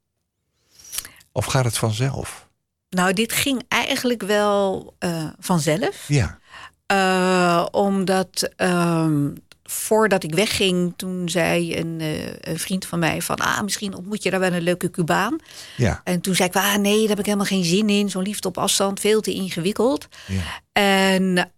Of 1.32 1.44
gaat 1.44 1.64
het 1.64 1.78
vanzelf? 1.78 2.48
Nou, 2.90 3.12
dit 3.12 3.32
ging 3.32 3.62
eigenlijk 3.68 4.22
wel 4.22 4.94
eh, 4.98 5.26
vanzelf. 5.38 6.04
Ja, 6.08 6.38
Eh, 6.86 7.66
omdat 7.70 8.50
ehm, 8.56 9.28
voordat 9.62 10.22
ik 10.24 10.34
wegging, 10.34 10.92
toen 10.96 11.28
zei 11.28 11.76
een, 11.76 11.96
eh, 12.00 12.32
een 12.40 12.58
vriend 12.58 12.86
van 12.86 12.98
mij 12.98 13.22
van... 13.22 13.36
ah, 13.36 13.60
misschien 13.62 13.94
ontmoet 13.94 14.22
je 14.22 14.30
daar 14.30 14.40
wel 14.40 14.52
een 14.52 14.62
leuke 14.62 14.90
Cubaan. 14.90 15.38
ja, 15.76 16.00
En 16.04 16.20
toen 16.20 16.34
zei 16.34 16.48
ik, 16.48 16.56
ah, 16.56 16.74
nee, 16.76 16.98
daar 17.00 17.08
heb 17.08 17.18
ik 17.18 17.24
helemaal 17.24 17.46
geen 17.46 17.64
zin 17.64 17.88
in. 17.88 18.10
Zo'n 18.10 18.22
liefde 18.22 18.48
op 18.48 18.58
afstand, 18.58 19.00
veel 19.00 19.20
te 19.20 19.32
ingewikkeld. 19.34 20.08
ja. 20.26 20.42
En 20.72 21.50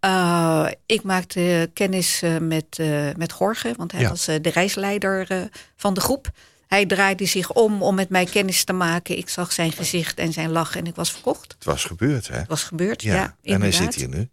ik 0.87 1.03
maakte 1.03 1.71
kennis 1.75 2.23
met, 2.41 2.79
eh 2.79 3.09
met 3.17 3.33
Gorge, 3.33 3.75
want 3.77 3.93
hij 3.93 4.01
Ja. 4.01 4.09
was 4.09 4.25
de 4.25 4.51
reisleider 4.55 5.49
van 5.77 5.95
de 5.95 6.01
groep. 6.01 6.31
Hij 6.73 6.87
draaide 6.87 7.27
zich 7.27 7.53
om 7.53 7.83
om 7.83 7.95
met 7.95 8.09
mij 8.09 8.25
kennis 8.25 8.65
te 8.65 8.73
maken. 8.73 9.17
Ik 9.17 9.29
zag 9.29 9.53
zijn 9.53 9.73
gezicht 9.73 10.19
en 10.19 10.33
zijn 10.33 10.51
lach 10.51 10.77
en 10.77 10.87
ik 10.87 10.95
was 10.95 11.13
verkocht. 11.13 11.53
Het 11.53 11.65
was 11.65 11.85
gebeurd, 11.85 12.29
hè? 12.29 12.37
Het 12.37 12.49
was 12.49 12.65
gebeurd, 12.65 13.03
ja, 13.03 13.15
Ja, 13.15 13.37
en 13.43 13.61
hij 13.61 13.73
zit 13.73 13.95
hier 13.95 14.09
nu. 14.09 14.29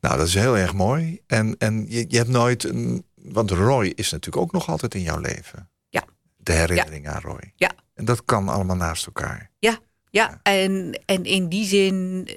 Nou, 0.00 0.16
dat 0.16 0.26
is 0.26 0.34
heel 0.34 0.56
erg 0.56 0.72
mooi. 0.72 1.20
En, 1.26 1.54
en 1.58 1.86
je, 1.88 2.04
je 2.08 2.16
hebt 2.16 2.28
nooit 2.28 2.64
een. 2.64 3.04
Want 3.14 3.50
Roy 3.50 3.92
is 3.94 4.10
natuurlijk 4.10 4.42
ook 4.44 4.52
nog 4.52 4.68
altijd 4.68 4.94
in 4.94 5.02
jouw 5.02 5.20
leven. 5.20 5.70
Ja. 5.88 6.04
De 6.36 6.52
herinnering 6.52 7.08
aan 7.08 7.20
Roy. 7.20 7.52
Ja. 7.56 7.70
En 7.94 8.04
dat 8.04 8.24
kan 8.24 8.48
allemaal 8.48 8.76
naast 8.76 9.06
elkaar. 9.06 9.50
Ja, 9.58 9.78
ja. 10.10 10.40
En, 10.42 11.00
en 11.04 11.24
in 11.24 11.48
die 11.48 11.66
zin, 11.66 12.28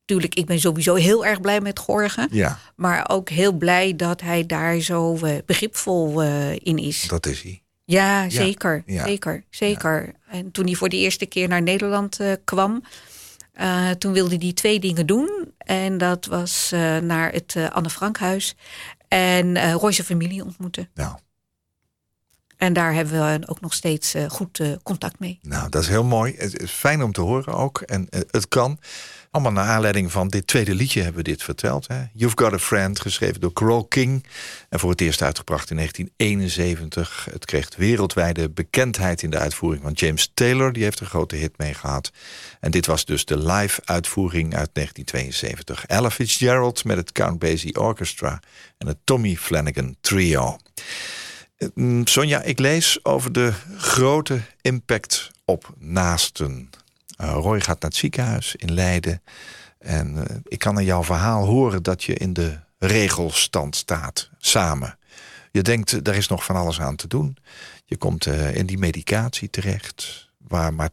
natuurlijk, 0.00 0.34
ik 0.34 0.46
ben 0.46 0.60
sowieso 0.60 0.94
heel 0.94 1.26
erg 1.26 1.40
blij 1.40 1.60
met 1.60 1.78
Gorge. 1.78 2.28
Ja, 2.30 2.58
Maar 2.76 3.08
ook 3.08 3.28
heel 3.28 3.52
blij 3.52 3.96
dat 3.96 4.20
hij 4.20 4.46
daar 4.46 4.80
zo 4.80 5.16
eh, 5.16 5.36
begripvol 5.46 6.22
eh, 6.22 6.52
in 6.52 6.78
is. 6.78 7.08
dat 7.08 7.26
is 7.26 7.42
hij. 7.42 7.62
Ja, 7.90 8.30
zeker. 8.30 8.82
ja. 8.86 9.04
Zeker, 9.04 9.44
zeker. 9.50 10.12
En 10.28 10.50
toen 10.50 10.64
hij 10.64 10.74
voor 10.74 10.88
de 10.88 10.96
eerste 10.96 11.26
keer 11.26 11.48
naar 11.48 11.62
Nederland 11.62 12.20
eh, 12.20 12.32
kwam, 12.44 12.82
eh, 13.52 13.90
toen 13.90 14.12
wilde 14.12 14.36
hij 14.36 14.52
twee 14.52 14.80
dingen 14.80 15.06
doen. 15.06 15.52
En 15.58 15.98
dat 15.98 16.26
was 16.26 16.72
eh, 16.72 16.96
naar 16.98 17.32
het 17.32 17.56
Anne 17.72 17.90
Frankhuis 17.90 18.56
en 19.08 19.72
Roy's 19.72 20.00
familie 20.00 20.44
ontmoeten. 20.44 20.88
Nou, 20.94 21.16
En 22.56 22.72
daar 22.72 22.94
hebben 22.94 23.38
we 23.38 23.48
ook 23.48 23.60
nog 23.60 23.74
steeds 23.74 24.14
goed 24.28 24.62
contact 24.82 25.18
mee. 25.18 25.38
nou, 25.42 25.68
dat 25.68 25.82
is 25.82 25.88
heel 25.88 26.04
mooi. 26.04 26.34
Het 26.36 26.60
is 26.60 26.70
fijn 26.70 27.02
om 27.02 27.12
te 27.12 27.20
horen 27.20 27.54
ook. 27.54 27.80
En 27.80 28.06
het 28.30 28.48
kan. 28.48 28.78
Allemaal 29.30 29.52
naar 29.52 29.66
aanleiding 29.66 30.12
van 30.12 30.28
dit 30.28 30.46
tweede 30.46 30.74
liedje 30.74 31.02
hebben 31.02 31.22
we 31.24 31.30
dit 31.30 31.42
verteld. 31.42 31.88
Hè? 31.88 32.02
You've 32.12 32.36
Got 32.38 32.52
a 32.52 32.58
Friend, 32.58 33.00
geschreven 33.00 33.40
door 33.40 33.52
Carole 33.52 33.88
King. 33.88 34.26
En 34.68 34.78
voor 34.78 34.90
het 34.90 35.00
eerst 35.00 35.22
uitgebracht 35.22 35.70
in 35.70 35.76
1971. 35.76 37.28
Het 37.30 37.44
kreeg 37.44 37.68
wereldwijde 37.76 38.50
bekendheid 38.50 39.22
in 39.22 39.30
de 39.30 39.38
uitvoering 39.38 39.82
van 39.82 39.92
James 39.92 40.30
Taylor. 40.34 40.72
Die 40.72 40.82
heeft 40.82 41.00
een 41.00 41.06
grote 41.06 41.36
hit 41.36 41.58
mee 41.58 41.74
gehad. 41.74 42.12
En 42.60 42.70
dit 42.70 42.86
was 42.86 43.04
dus 43.04 43.24
de 43.24 43.38
live 43.38 43.80
uitvoering 43.84 44.54
uit 44.54 44.70
1972. 44.72 45.86
Ella 45.86 46.10
Fitzgerald 46.10 46.84
met 46.84 46.96
het 46.96 47.12
Count 47.12 47.38
Basie 47.38 47.80
Orchestra 47.80 48.40
en 48.78 48.86
het 48.86 48.98
Tommy 49.04 49.36
Flanagan 49.36 49.96
Trio. 50.00 50.56
Mm, 51.74 52.06
Sonja, 52.06 52.42
ik 52.42 52.58
lees 52.58 53.04
over 53.04 53.32
de 53.32 53.52
grote 53.76 54.40
impact 54.60 55.30
op 55.44 55.74
naasten. 55.78 56.70
Uh, 57.20 57.32
Roy 57.32 57.60
gaat 57.60 57.80
naar 57.80 57.90
het 57.90 57.98
ziekenhuis 57.98 58.56
in 58.56 58.72
Leiden. 58.72 59.22
En 59.78 60.14
uh, 60.16 60.22
ik 60.44 60.58
kan 60.58 60.78
in 60.78 60.84
jouw 60.84 61.04
verhaal 61.04 61.46
horen 61.46 61.82
dat 61.82 62.04
je 62.04 62.14
in 62.14 62.32
de 62.32 62.58
regelstand 62.78 63.76
staat, 63.76 64.30
samen. 64.38 64.98
Je 65.50 65.62
denkt, 65.62 66.06
er 66.08 66.14
is 66.14 66.28
nog 66.28 66.44
van 66.44 66.56
alles 66.56 66.80
aan 66.80 66.96
te 66.96 67.08
doen. 67.08 67.36
Je 67.84 67.96
komt 67.96 68.26
in 68.26 68.66
die 68.66 68.78
medicatie 68.78 69.50
terecht, 69.50 70.28
waar 70.38 70.74
maar 70.74 70.90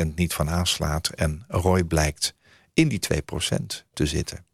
2% 0.00 0.14
niet 0.14 0.34
van 0.34 0.50
aanslaat. 0.50 1.08
En 1.08 1.44
Roy 1.48 1.84
blijkt 1.84 2.34
in 2.74 2.88
die 2.88 3.00
2% 3.00 3.84
te 3.92 4.06
zitten. 4.06 4.44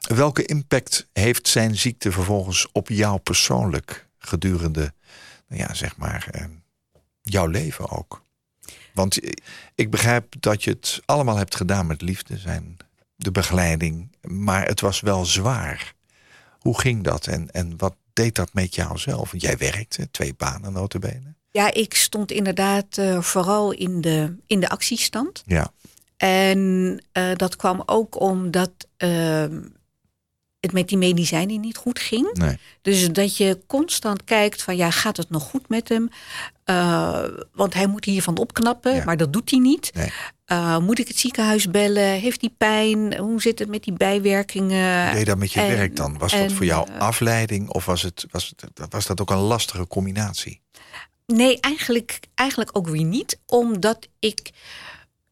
Welke 0.00 0.44
impact 0.44 1.08
heeft 1.12 1.48
zijn 1.48 1.76
ziekte 1.76 2.12
vervolgens 2.12 2.68
op 2.72 2.88
jou 2.88 3.18
persoonlijk 3.18 4.06
gedurende, 4.18 4.92
nou 5.48 5.62
ja, 5.62 5.74
zeg 5.74 5.96
maar, 5.96 6.28
eh, 6.30 6.44
jouw 7.22 7.46
leven 7.46 7.90
ook? 7.90 8.22
Want 8.96 9.18
ik 9.74 9.90
begrijp 9.90 10.34
dat 10.40 10.64
je 10.64 10.70
het 10.70 11.00
allemaal 11.04 11.36
hebt 11.36 11.56
gedaan 11.56 11.86
met 11.86 12.02
liefde, 12.02 12.38
zijn 12.38 12.76
de 13.16 13.30
begeleiding, 13.30 14.16
maar 14.20 14.66
het 14.66 14.80
was 14.80 15.00
wel 15.00 15.24
zwaar. 15.24 15.94
Hoe 16.58 16.80
ging 16.80 17.04
dat 17.04 17.26
en, 17.26 17.50
en 17.50 17.74
wat 17.76 17.94
deed 18.12 18.34
dat 18.34 18.52
met 18.52 18.74
jou 18.74 18.98
zelf? 18.98 19.30
Want 19.30 19.42
jij 19.42 19.56
werkte, 19.56 20.10
twee 20.10 20.34
banen 20.34 20.72
notabene. 20.72 21.34
Ja, 21.50 21.72
ik 21.72 21.94
stond 21.94 22.30
inderdaad 22.30 22.98
uh, 22.98 23.20
vooral 23.20 23.72
in 23.72 24.00
de, 24.00 24.36
in 24.46 24.60
de 24.60 24.68
actiestand. 24.68 25.42
Ja. 25.46 25.72
En 26.16 26.58
uh, 27.12 27.34
dat 27.34 27.56
kwam 27.56 27.82
ook 27.86 28.20
omdat 28.20 28.70
uh, 28.98 29.44
het 30.66 30.74
met 30.74 30.88
die 30.88 30.98
medicijnen 30.98 31.60
niet 31.60 31.76
goed 31.76 31.98
ging. 31.98 32.32
Nee. 32.32 32.58
Dus 32.82 33.12
dat 33.12 33.36
je 33.36 33.58
constant 33.66 34.24
kijkt 34.24 34.62
van 34.62 34.76
ja, 34.76 34.90
gaat 34.90 35.16
het 35.16 35.30
nog 35.30 35.42
goed 35.42 35.68
met 35.68 35.88
hem? 35.88 36.08
Uh, 36.66 37.24
want 37.52 37.74
hij 37.74 37.86
moet 37.86 38.04
hiervan 38.04 38.38
opknappen, 38.38 38.94
Ja. 38.94 39.04
maar 39.04 39.16
dat 39.16 39.32
doet 39.32 39.50
hij 39.50 39.58
niet. 39.60 39.90
Nee. 39.94 40.12
Uh, 40.46 40.78
moet 40.78 40.98
ik 40.98 41.08
het 41.08 41.18
ziekenhuis 41.18 41.70
bellen? 41.70 42.10
Heeft 42.10 42.40
hij 42.40 42.50
pijn? 42.58 43.16
Hoe 43.16 43.40
zit 43.40 43.58
het 43.58 43.68
met 43.68 43.84
die 43.84 43.92
bijwerkingen? 43.92 45.10
Deed 45.10 45.18
je 45.18 45.24
dat 45.24 45.38
met 45.38 45.52
je 45.52 45.60
En- 45.60 45.68
werk 45.68 45.96
dan? 45.96 46.18
Was 46.18 46.32
dat 46.32 46.52
voor 46.52 46.64
jou 46.64 46.88
eh, 46.90 46.98
afleiding 46.98 47.68
of 47.68 47.84
was, 47.84 48.02
het, 48.02 48.26
was, 48.30 48.52
het, 48.56 48.86
was 48.90 49.06
dat 49.06 49.20
ook 49.20 49.30
een 49.30 49.36
lastige 49.36 49.86
combinatie? 49.86 50.60
Nee, 51.26 51.60
eigenlijk, 51.60 52.20
eigenlijk 52.34 52.70
ook 52.72 52.88
weer 52.88 53.04
niet. 53.04 53.38
Omdat 53.46 54.08
ik, 54.18 54.50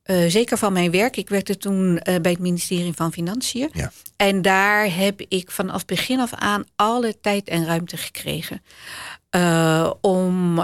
eh, 0.05 0.25
zeker 0.29 0.59
van 0.59 0.73
mijn 0.73 0.91
werk, 0.91 1.17
ik 1.17 1.29
werkte 1.29 1.57
toen 1.57 1.99
eh, 1.99 2.21
bij 2.21 2.31
het 2.33 2.41
ministerie 2.41 2.93
van 2.93 3.13
Financiën. 3.13 3.71
Ja. 3.73 3.93
En 4.17 4.43
daar 4.43 4.95
heb 4.97 5.21
ik 5.21 5.51
vanaf 5.51 5.85
begin 5.85 6.21
af 6.21 6.35
aan 6.35 6.65
alle 6.77 7.21
tijd 7.21 7.49
en 7.49 7.67
ruimte 7.67 7.97
gekregen. 7.97 8.63
Eh, 9.31 9.91
om, 10.01 10.59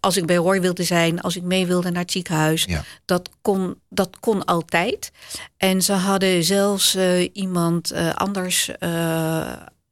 als 0.00 0.16
ik 0.16 0.26
bij 0.26 0.36
Roy 0.36 0.60
wilde 0.60 0.84
zijn, 0.84 1.20
als 1.20 1.36
ik 1.36 1.42
mee 1.42 1.66
wilde 1.66 1.90
naar 1.90 2.02
het 2.02 2.12
ziekenhuis, 2.12 2.64
Ja. 2.64 2.84
dat, 3.04 3.30
kon, 3.42 3.80
dat 3.88 4.16
kon 4.20 4.44
altijd. 4.44 5.10
En 5.56 5.82
ze 5.82 5.92
hadden 5.92 6.44
zelfs 6.44 6.96
iemand 7.32 7.92
anders 8.14 8.70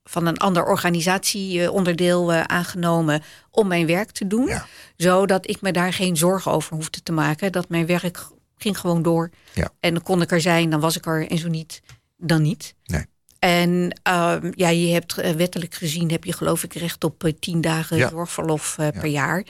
van 0.08 0.26
een 0.26 0.36
ander 0.38 0.64
organisatieonderdeel 0.64 2.32
eh, 2.32 2.40
aangenomen 2.42 3.22
om 3.50 3.66
mijn 3.66 3.86
werk 3.86 4.10
te 4.10 4.26
doen. 4.26 4.46
Ja. 4.46 4.66
Zodat 4.96 5.48
ik 5.50 5.60
me 5.60 5.72
daar 5.72 5.92
geen 5.92 6.16
zorgen 6.16 6.52
over 6.52 6.74
hoefde 6.76 7.02
te 7.02 7.12
maken. 7.12 7.52
Dat 7.52 7.68
mijn 7.68 7.86
werk 7.86 8.26
ging 8.56 8.78
gewoon 8.78 9.02
door. 9.02 9.30
Ja. 9.54 9.68
En 9.80 9.94
dan 9.94 10.02
kon 10.02 10.22
ik 10.22 10.30
er 10.30 10.40
zijn, 10.40 10.70
dan 10.70 10.80
was 10.80 10.96
ik 10.96 11.06
er. 11.06 11.30
En 11.30 11.38
zo 11.38 11.48
niet, 11.48 11.82
dan 12.16 12.42
niet. 12.42 12.74
Nee. 12.84 13.04
En 13.38 14.00
ehm, 14.02 14.52
ja, 14.54 14.68
je 14.68 14.92
hebt 14.92 15.14
wettelijk 15.36 15.74
gezien 15.74 16.10
heb 16.10 16.24
je 16.24 16.32
geloof 16.32 16.62
ik 16.62 16.74
recht 16.74 17.04
op 17.04 17.24
eh, 17.24 17.32
tien 17.40 17.60
dagen 17.60 17.96
Ja. 17.96 18.08
zorgverlof 18.08 18.78
eh, 18.78 18.88
per 18.88 19.06
jaar. 19.06 19.44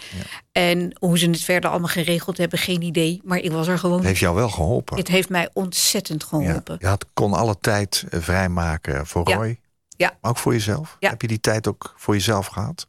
En 0.53 0.97
hoe 0.99 1.19
ze 1.19 1.31
het 1.31 1.41
verder 1.41 1.71
allemaal 1.71 1.89
geregeld 1.89 2.37
hebben, 2.39 2.59
geen 2.59 2.83
idee. 2.83 3.21
Maar 3.25 3.39
ik 3.39 3.51
was 3.53 3.69
er 3.69 3.79
gewoon. 3.79 3.97
Het 3.97 4.07
heeft 4.07 4.19
jou 4.21 4.35
wel 4.35 4.49
geholpen. 4.49 4.97
Het 4.97 5.09
heeft 5.09 5.29
mij 5.29 5.49
ontzettend 5.53 6.23
Ja. 6.23 6.29
geholpen. 6.29 6.77
Je 6.81 6.87
had, 6.87 7.07
kon 7.15 7.33
alle 7.33 7.57
tijd 7.61 8.05
vrijmaken 8.11 9.07
voor 9.07 9.29
Ja. 9.29 9.37
Roy. 9.37 9.59
Ja. 9.99 10.17
Maar 10.21 10.31
ook 10.31 10.39
voor 10.39 10.53
jezelf. 10.53 10.97
Ja. 11.01 11.11
Heb 11.11 11.23
je 11.23 11.29
die 11.29 11.41
tijd 11.41 11.69
ook 11.69 11.95
voor 11.97 12.15
jezelf 12.15 12.47
gehad? 12.47 12.87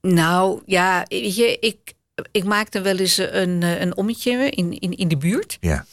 Nou 0.00 0.62
ja, 0.66 1.04
weet 1.08 1.36
je, 1.36 1.58
ik, 1.58 1.94
ik 2.32 2.44
maakte 2.44 2.80
wel 2.80 2.96
eens 2.96 3.16
een, 3.16 3.62
eh, 3.62 3.80
een 3.80 3.96
ommetje 3.96 4.50
in, 4.50 4.78
in, 4.78 4.96
in 4.96 5.08
de 5.08 5.16
buurt. 5.16 5.56
Ja. 5.60 5.84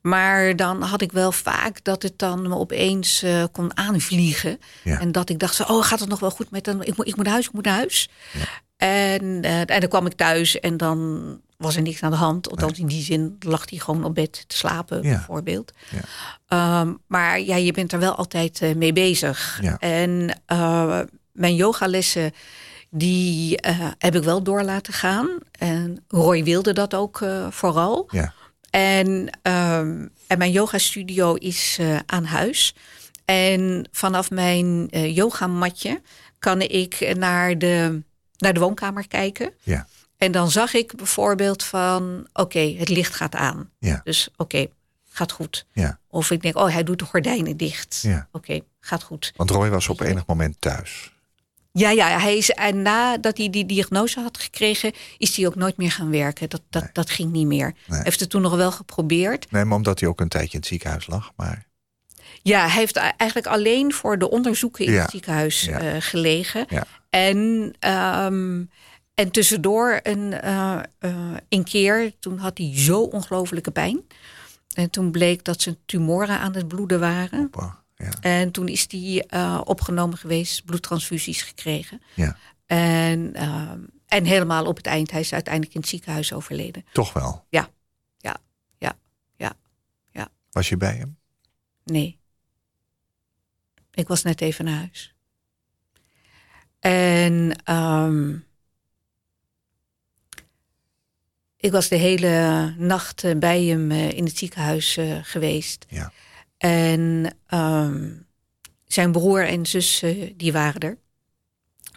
Maar 0.00 0.56
dan 0.56 0.82
had 0.82 1.00
ik 1.00 1.12
wel 1.12 1.32
vaak 1.32 1.84
dat 1.84 2.02
het 2.02 2.18
dan 2.18 2.48
me 2.48 2.54
opeens 2.54 3.22
eh, 3.22 3.44
kon 3.52 3.76
aanvliegen. 3.76 4.58
Ja. 4.84 5.00
En 5.00 5.12
dat 5.12 5.30
ik 5.30 5.38
dacht, 5.38 5.54
zo, 5.54 5.62
oh 5.62 5.84
gaat 5.84 6.00
het 6.00 6.08
nog 6.08 6.20
wel 6.20 6.30
goed 6.30 6.50
met 6.50 6.66
hem? 6.66 6.82
Ik 6.82 6.96
moet, 6.96 7.06
ik 7.06 7.16
moet 7.16 7.24
naar 7.24 7.32
huis, 7.32 7.46
ik 7.46 7.52
moet 7.52 7.64
naar 7.64 7.74
huis. 7.74 8.10
En, 8.76 9.42
eh, 9.42 9.60
en 9.60 9.80
dan 9.80 9.88
kwam 9.88 10.06
ik 10.06 10.12
thuis 10.12 10.60
en 10.60 10.76
dan 10.76 11.40
was 11.58 11.76
er 11.76 11.82
niks 11.82 12.02
aan 12.02 12.10
de 12.10 12.16
hand. 12.16 12.50
Althans 12.50 12.78
in 12.78 12.86
die 12.86 13.02
zin 13.02 13.36
lag 13.40 13.70
hij 13.70 13.78
gewoon 13.78 14.04
op 14.04 14.14
bed 14.14 14.44
te 14.48 14.56
slapen 14.56 15.02
Ja. 15.02 15.08
bijvoorbeeld. 15.16 15.72
Ja. 15.90 16.00
Ehm, 16.48 16.94
maar 17.06 17.40
ja, 17.40 17.56
je 17.56 17.72
bent 17.72 17.92
er 17.92 17.98
wel 17.98 18.14
altijd 18.14 18.62
eh, 18.62 18.74
mee 18.74 18.92
bezig. 18.92 19.58
Ja. 19.62 19.76
En 19.78 20.40
eh, 20.46 21.00
mijn 21.32 21.54
yogalessen, 21.54 22.32
die 22.90 23.60
eh, 23.60 23.88
heb 23.98 24.14
ik 24.14 24.22
wel 24.22 24.42
door 24.42 24.62
laten 24.62 24.92
gaan. 24.92 25.28
En 25.58 26.04
Roy 26.08 26.44
wilde 26.44 26.72
dat 26.72 26.94
ook 26.94 27.24
vooral. 27.50 28.08
Ja. 28.10 28.32
En, 28.70 29.30
ehm, 29.42 30.06
en 30.26 30.38
mijn 30.38 30.50
yogastudio 30.52 31.34
is 31.34 31.78
aan 32.06 32.24
huis. 32.24 32.74
En 33.24 33.88
vanaf 33.92 34.30
mijn 34.30 34.84
yogamatje 35.12 36.00
kan 36.38 36.60
ik 36.60 37.14
naar 37.16 37.58
de, 37.58 38.02
naar 38.38 38.52
de 38.52 38.60
woonkamer 38.60 39.08
kijken. 39.08 39.52
Ja. 39.62 39.86
En 40.18 40.32
dan 40.32 40.50
zag 40.50 40.74
ik 40.74 40.96
bijvoorbeeld 40.96 41.62
van, 41.64 42.26
oké, 42.32 42.74
het 42.78 42.88
licht 42.88 43.14
gaat 43.14 43.34
aan. 43.34 43.70
Ja. 43.78 44.00
Dus 44.04 44.28
oké, 44.36 44.66
gaat 45.10 45.32
goed. 45.32 45.66
Ja. 45.72 45.98
Of 46.08 46.30
ik 46.30 46.42
denk, 46.42 46.56
oh, 46.56 46.72
hij 46.72 46.82
doet 46.84 46.98
de 46.98 47.04
gordijnen 47.04 47.56
dicht. 47.56 47.98
Ja. 48.02 48.28
Oké, 48.32 48.60
gaat 48.80 49.02
goed. 49.02 49.32
Want 49.36 49.50
Roy 49.50 49.68
was 49.70 49.88
op 49.88 50.00
enig 50.00 50.26
moment 50.26 50.56
thuis. 50.60 51.12
Ja, 51.72 51.90
ja, 51.90 52.18
hij 52.20 52.36
is, 52.36 52.50
en 52.50 52.82
nadat 52.82 53.36
hij 53.38 53.50
die 53.50 53.66
diagnose 53.66 54.20
had 54.20 54.38
gekregen, 54.38 54.92
is 55.18 55.36
hij 55.36 55.46
ook 55.46 55.54
nooit 55.54 55.76
meer 55.76 55.90
gaan 55.92 56.10
werken. 56.10 56.48
Dat, 56.48 56.62
dat, 56.70 56.84
dat 56.92 57.10
ging 57.10 57.32
niet 57.32 57.46
meer. 57.46 57.74
Hij 57.86 58.00
heeft 58.02 58.20
het 58.20 58.30
toen 58.30 58.42
nog 58.42 58.56
wel 58.56 58.72
geprobeerd. 58.72 59.50
Nee, 59.50 59.64
maar 59.64 59.76
omdat 59.76 60.00
hij 60.00 60.08
ook 60.08 60.20
een 60.20 60.28
tijdje 60.28 60.52
in 60.52 60.58
het 60.58 60.68
ziekenhuis 60.68 61.06
lag. 61.06 61.32
Maar 61.36 61.66
Ja, 62.42 62.60
hij 62.68 62.80
heeft 62.80 62.96
eigenlijk 62.96 63.46
alleen 63.46 63.92
voor 63.92 64.18
de 64.18 64.30
onderzoeken 64.30 64.84
in 64.84 64.92
Ja. 64.92 65.00
het 65.02 65.10
ziekenhuis 65.10 65.60
Ja. 65.60 65.78
eh, 65.80 65.96
gelegen. 65.98 66.64
Ja. 66.68 66.84
En, 67.10 67.72
ehm, 67.78 68.62
en 69.18 69.30
tussendoor 69.30 70.00
een, 70.02 70.32
eh, 70.32 70.78
eh, 70.98 71.36
een 71.48 71.64
keer, 71.64 72.18
toen 72.18 72.38
had 72.38 72.58
hij 72.58 72.72
zo 72.78 73.02
ongelofelijke 73.02 73.70
pijn. 73.70 74.02
En 74.74 74.90
toen 74.90 75.10
bleek 75.10 75.44
dat 75.44 75.62
zijn 75.62 75.76
tumoren 75.86 76.38
aan 76.38 76.54
het 76.54 76.68
bloeden 76.68 77.00
waren. 77.00 77.50
Ja. 77.96 78.10
En 78.20 78.50
toen 78.50 78.68
is 78.68 78.86
hij 78.88 79.24
eh, 79.28 79.60
opgenomen 79.64 80.18
geweest, 80.18 80.64
bloedtransfusies 80.64 81.42
gekregen. 81.42 82.02
ja, 82.14 82.36
En, 82.66 83.34
en 84.06 84.24
helemaal 84.24 84.66
op 84.66 84.76
het 84.76 84.86
eind, 84.86 85.10
hij 85.10 85.20
is 85.20 85.32
uiteindelijk 85.32 85.74
in 85.74 85.80
het 85.80 85.88
ziekenhuis 85.88 86.32
overleden. 86.32 86.84
toch 86.92 87.12
wel. 87.12 87.44
Ja, 87.48 87.68
ja, 88.18 88.36
ja, 88.78 88.92
ja, 89.36 89.52
ja. 90.10 90.28
Was 90.50 90.68
je 90.68 90.76
bij 90.76 90.96
hem? 90.96 91.18
Nee. 91.84 92.18
Ik 93.90 94.08
was 94.08 94.22
net 94.22 94.40
even 94.40 94.64
naar 94.64 94.78
huis. 94.78 95.14
En 96.80 97.56
ehm, 97.64 98.34
ik 101.60 101.72
was 101.72 101.88
de 101.88 101.96
hele 101.96 102.74
nacht 102.76 103.24
eh, 103.24 103.36
bij 103.36 103.62
hem 103.62 103.90
eh, 103.90 104.10
in 104.10 104.24
het 104.24 104.38
ziekenhuis 104.38 104.96
eh, 104.96 105.18
geweest. 105.22 105.86
Ja. 105.88 106.12
En 106.58 107.34
ehm, 107.46 108.10
zijn 108.86 109.12
broer 109.12 109.46
en 109.46 109.66
zus 109.66 110.04
die 110.36 110.52
waren 110.52 110.80
er. 110.80 110.98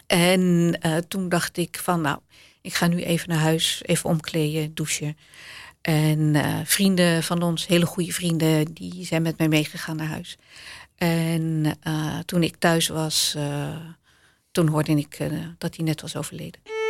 En 0.06 0.78
toen 1.08 1.28
dacht 1.28 1.56
ik 1.56 1.78
van 1.82 2.00
nou, 2.00 2.18
ik 2.60 2.74
ga 2.74 2.86
nu 2.86 3.02
even 3.02 3.28
naar 3.28 3.38
huis, 3.38 3.82
even 3.82 4.10
omkleden, 4.10 4.74
douchen. 4.74 5.16
En 5.80 6.36
vrienden 6.64 7.22
van 7.22 7.42
ons, 7.42 7.66
hele 7.66 7.86
goede 7.86 8.12
vrienden, 8.12 8.64
die 8.72 9.04
zijn 9.04 9.22
met 9.22 9.38
mij 9.38 9.48
meegegaan 9.48 9.96
naar 9.96 10.06
huis. 10.06 10.36
En 10.96 11.78
toen 12.24 12.42
ik 12.42 12.56
thuis 12.56 12.88
was, 12.88 13.36
toen 14.50 14.68
hoorde 14.68 14.92
ik 14.92 15.18
dat 15.58 15.76
hij 15.76 15.84
net 15.84 16.00
was 16.00 16.16
overleden. 16.16 16.81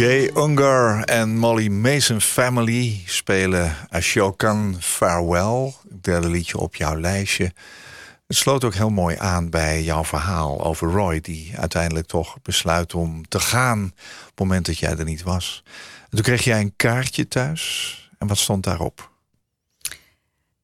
Jay 0.00 0.30
Unger 0.34 1.04
en 1.04 1.36
Molly 1.38 1.68
Mason 1.68 2.20
Family 2.20 3.02
spelen 3.06 3.76
Ashokan 3.88 4.76
Farewell, 4.78 5.74
het 5.88 6.04
derde 6.04 6.28
liedje 6.28 6.58
op 6.58 6.76
jouw 6.76 7.00
lijstje. 7.00 7.52
Het 8.26 8.36
sloot 8.36 8.64
ook 8.64 8.74
heel 8.74 8.90
mooi 8.90 9.16
aan 9.18 9.50
bij 9.50 9.82
jouw 9.82 10.04
verhaal 10.04 10.64
over 10.64 10.90
Roy, 10.90 11.20
die 11.20 11.52
uiteindelijk 11.58 12.06
toch 12.06 12.42
besluit 12.42 12.94
om 12.94 13.28
te 13.28 13.40
gaan 13.40 13.84
op 13.84 14.26
het 14.28 14.38
moment 14.38 14.66
dat 14.66 14.78
jij 14.78 14.96
er 14.96 15.04
niet 15.04 15.22
was. 15.22 15.62
En 16.02 16.10
toen 16.10 16.22
kreeg 16.22 16.44
jij 16.44 16.60
een 16.60 16.76
kaartje 16.76 17.28
thuis. 17.28 18.10
En 18.18 18.26
wat 18.26 18.38
stond 18.38 18.64
daarop? 18.64 19.10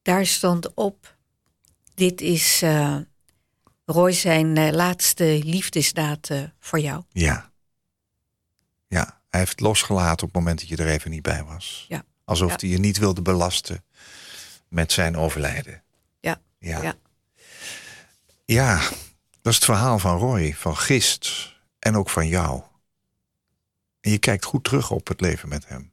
Daar 0.03 0.27
stond 0.27 0.75
op: 0.75 1.17
Dit 1.95 2.21
is 2.21 2.63
uh, 2.63 2.97
Roy 3.85 4.13
zijn 4.13 4.57
uh, 4.57 4.71
laatste 4.71 5.41
liefdesdaad 5.45 6.29
uh, 6.31 6.43
voor 6.61 6.81
jou. 6.81 7.03
Ja. 7.13 7.51
Ja, 8.89 9.21
hij 9.37 9.45
heeft 9.45 9.61
losgelaten 9.61 10.27
op 10.27 10.35
het 10.35 10.43
moment 10.43 10.59
dat 10.61 10.69
je 10.69 10.77
er 10.77 10.89
even 10.91 11.11
niet 11.11 11.23
bij 11.23 11.45
was. 11.45 11.85
Ja. 11.89 12.05
Alsof 12.25 12.51
Ja. 12.51 12.57
hij 12.61 12.69
je 12.69 12.79
niet 12.79 12.99
wilde 12.99 13.23
belasten 13.23 13.85
met 14.69 14.93
zijn 14.93 15.17
overlijden. 15.17 15.83
Ja. 16.21 16.41
Ja. 16.59 16.83
Ja. 16.83 16.95
Ja, 18.45 18.79
dat 19.43 19.53
is 19.53 19.55
het 19.55 19.65
verhaal 19.65 19.99
van 19.99 20.19
Roy, 20.19 20.55
van 20.55 20.77
Gist 20.77 21.55
en 21.79 21.97
ook 21.97 22.11
van 22.11 22.29
jou. 22.29 22.63
En 24.01 24.11
je 24.11 24.19
kijkt 24.19 24.45
goed 24.45 24.65
terug 24.65 24.91
op 24.91 25.09
het 25.09 25.21
leven 25.21 25.49
met 25.49 25.69
hem. 25.69 25.93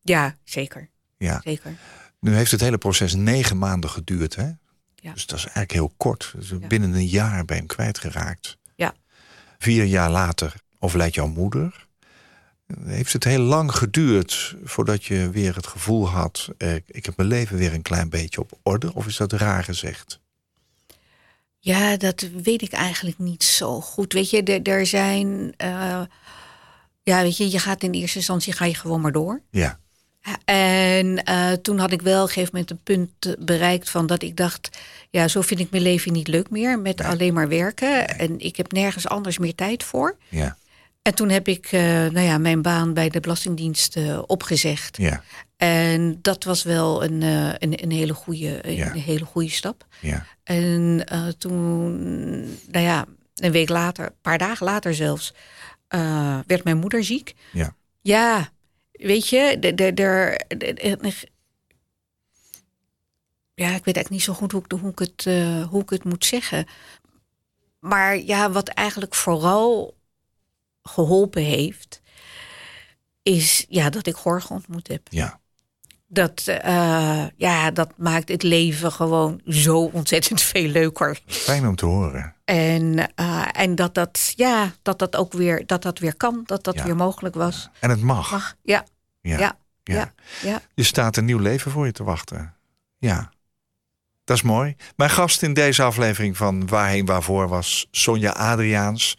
Ja, 0.00 0.36
zeker. 0.44 0.90
Ja. 1.16 1.40
zeker. 1.44 1.76
Nu 2.20 2.34
heeft 2.34 2.50
het 2.50 2.60
hele 2.60 2.78
proces 2.78 3.14
negen 3.14 3.58
maanden 3.58 3.90
geduurd, 3.90 4.34
hè? 4.36 4.50
Ja. 4.94 5.12
Dus 5.12 5.26
dat 5.26 5.38
is 5.38 5.44
eigenlijk 5.44 5.72
heel 5.72 5.92
kort. 5.96 6.32
Dus 6.36 6.48
Ja. 6.48 6.66
Binnen 6.66 6.92
een 6.92 7.06
jaar 7.06 7.44
ben 7.44 7.56
je 7.56 7.62
hem 7.62 7.66
kwijtgeraakt. 7.66 8.58
Ja. 8.74 8.94
Vier 9.58 9.84
jaar 9.84 10.10
later 10.10 10.54
overlijdt 10.78 11.14
jouw 11.14 11.26
moeder. 11.26 11.88
Heeft 12.84 13.12
het 13.12 13.24
heel 13.24 13.40
lang 13.42 13.72
geduurd 13.74 14.56
voordat 14.64 15.04
je 15.04 15.30
weer 15.30 15.54
het 15.54 15.66
gevoel 15.66 16.08
had... 16.08 16.48
Eh, 16.58 16.74
ik 16.86 17.04
heb 17.04 17.16
mijn 17.16 17.28
leven 17.28 17.56
weer 17.56 17.74
een 17.74 17.82
klein 17.82 18.08
beetje 18.08 18.40
op 18.40 18.58
orde? 18.62 18.94
Of 18.94 19.06
is 19.06 19.16
dat 19.16 19.32
raar 19.32 19.64
gezegd? 19.64 20.20
Ja, 21.58 21.96
dat 21.96 22.28
weet 22.42 22.62
ik 22.62 22.72
eigenlijk 22.72 23.18
niet 23.18 23.44
zo 23.44 23.80
goed. 23.80 24.12
Weet 24.12 24.30
je, 24.30 24.42
er, 24.42 24.86
zijn. 24.86 25.54
eh, 25.56 26.00
ja, 27.02 27.22
weet 27.22 27.36
je, 27.36 27.50
je 27.50 27.58
gaat 27.58 27.82
in 27.82 27.92
eerste 27.92 28.18
instantie 28.18 28.52
ga 28.52 28.64
je 28.64 28.74
gewoon 28.74 29.00
maar 29.00 29.12
door. 29.12 29.40
Ja, 29.50 29.78
En 30.44 31.24
eh, 31.24 31.52
toen 31.52 31.78
had 31.78 31.92
ik 31.92 32.02
wel 32.02 32.22
op 32.22 32.28
een 32.28 32.34
gegeven 32.34 32.50
moment 32.52 32.70
een 32.70 32.82
punt 32.82 33.46
bereikt 33.46 33.90
van 33.90 34.06
dat 34.06 34.22
ik 34.22 34.36
dacht, 34.36 34.78
ja, 35.10 35.28
zo 35.28 35.40
vind 35.40 35.60
ik 35.60 35.70
mijn 35.70 35.82
leven 35.82 36.12
niet 36.12 36.28
leuk 36.28 36.50
meer 36.50 36.78
met 36.78 37.00
alleen 37.00 37.34
maar 37.34 37.48
werken. 37.48 38.18
En 38.18 38.38
ik 38.38 38.56
heb 38.56 38.72
nergens 38.72 39.08
anders 39.08 39.38
meer 39.38 39.54
tijd 39.54 39.82
voor. 39.82 40.16
ja, 40.28 40.56
En 41.02 41.14
toen 41.14 41.28
heb 41.28 41.48
ik 41.48 41.66
eh, 41.66 41.82
nou 41.82 42.20
ja, 42.20 42.38
mijn 42.38 42.62
baan 42.62 42.94
bij 42.94 43.08
de 43.08 43.20
Belastingdienst 43.20 43.96
eh, 43.96 44.22
opgezegd. 44.26 44.96
ja, 44.96 45.22
En 45.56 46.18
dat 46.22 46.44
was 46.44 46.62
wel 46.62 47.04
een, 47.04 47.22
eh, 47.22 47.48
een, 47.58 47.82
een, 47.82 47.90
hele, 47.90 48.14
goede, 48.14 48.68
een 48.68 48.92
hele 49.00 49.24
goede 49.24 49.50
stap. 49.50 49.86
ja. 50.00 50.26
En 50.42 51.06
toen, 51.38 52.40
nou 52.70 52.84
ja, 52.84 53.06
een 53.34 53.52
week 53.52 53.68
later, 53.68 54.06
een 54.06 54.14
paar 54.22 54.38
dagen 54.38 54.66
later 54.66 54.94
zelfs, 54.94 55.34
werd 56.46 56.64
mijn 56.64 56.78
moeder 56.78 57.04
ziek. 57.04 57.34
Ja. 57.52 57.74
Ja, 58.00 58.48
weet 58.92 59.28
je, 59.28 59.56
de- 59.58 59.74
ja, 63.54 63.66
ik 63.66 63.84
weet 63.84 63.96
eigenlijk 63.96 64.10
niet 64.10 64.22
zo 64.22 64.32
goed 64.32 64.52
hoe 64.52 64.62
ik, 64.64 64.70
hoe 64.80 64.90
ik, 64.90 64.98
het, 64.98 65.24
hoe 65.68 65.82
ik 65.82 65.90
het 65.90 66.04
moet 66.04 66.24
zeggen. 66.24 66.66
Maar 67.78 68.18
ja, 68.18 68.50
wat 68.50 68.68
eigenlijk 68.68 69.14
vooral 69.14 69.98
geholpen 70.90 71.42
heeft, 71.42 72.00
is 73.22 73.66
ja, 73.68 73.90
dat 73.90 74.06
ik 74.06 74.14
Gorg 74.14 74.50
ontmoet 74.50 74.88
heb. 74.88 75.00
ja. 75.10 75.38
Dat, 76.12 76.42
eh, 76.46 77.24
ja, 77.36 77.70
dat 77.70 77.92
maakt 77.96 78.28
het 78.28 78.42
leven 78.42 78.92
gewoon 78.92 79.40
zo 79.46 79.78
ontzettend 79.92 80.42
veel 80.42 80.68
leuker. 80.68 81.20
Fijn 81.26 81.66
om 81.66 81.76
te 81.76 81.86
horen. 81.86 82.34
En, 82.44 83.12
eh, 83.14 83.46
en 83.52 83.74
dat, 83.74 83.94
dat, 83.94 84.32
ja, 84.36 84.72
dat 84.82 84.98
dat 84.98 85.16
ook 85.16 85.32
weer, 85.32 85.66
dat 85.66 85.82
dat 85.82 85.98
weer 85.98 86.16
kan, 86.16 86.42
dat 86.46 86.64
dat 86.64 86.74
Ja. 86.74 86.84
weer 86.84 86.96
mogelijk 86.96 87.34
was. 87.34 87.68
En 87.80 87.90
het 87.90 88.00
mag. 88.00 88.30
Mag, 88.30 88.56
ja, 88.62 88.84
Ja. 89.20 89.38
ja, 89.38 89.58
ja. 89.82 89.94
ja, 89.94 90.12
ja. 90.42 90.62
Je 90.74 90.82
staat 90.82 91.16
een 91.16 91.24
nieuw 91.24 91.38
leven 91.38 91.70
voor 91.70 91.86
je 91.86 91.92
te 91.92 92.04
wachten. 92.04 92.54
Ja, 92.98 93.30
dat 94.24 94.36
is 94.36 94.42
mooi. 94.42 94.76
Mijn 94.96 95.10
gast 95.10 95.42
in 95.42 95.54
deze 95.54 95.82
aflevering 95.82 96.36
van 96.36 96.66
Waarheen 96.66 97.06
Waarvoor 97.06 97.48
was 97.48 97.86
Sonja 97.90 98.30
Adriaans, 98.30 99.16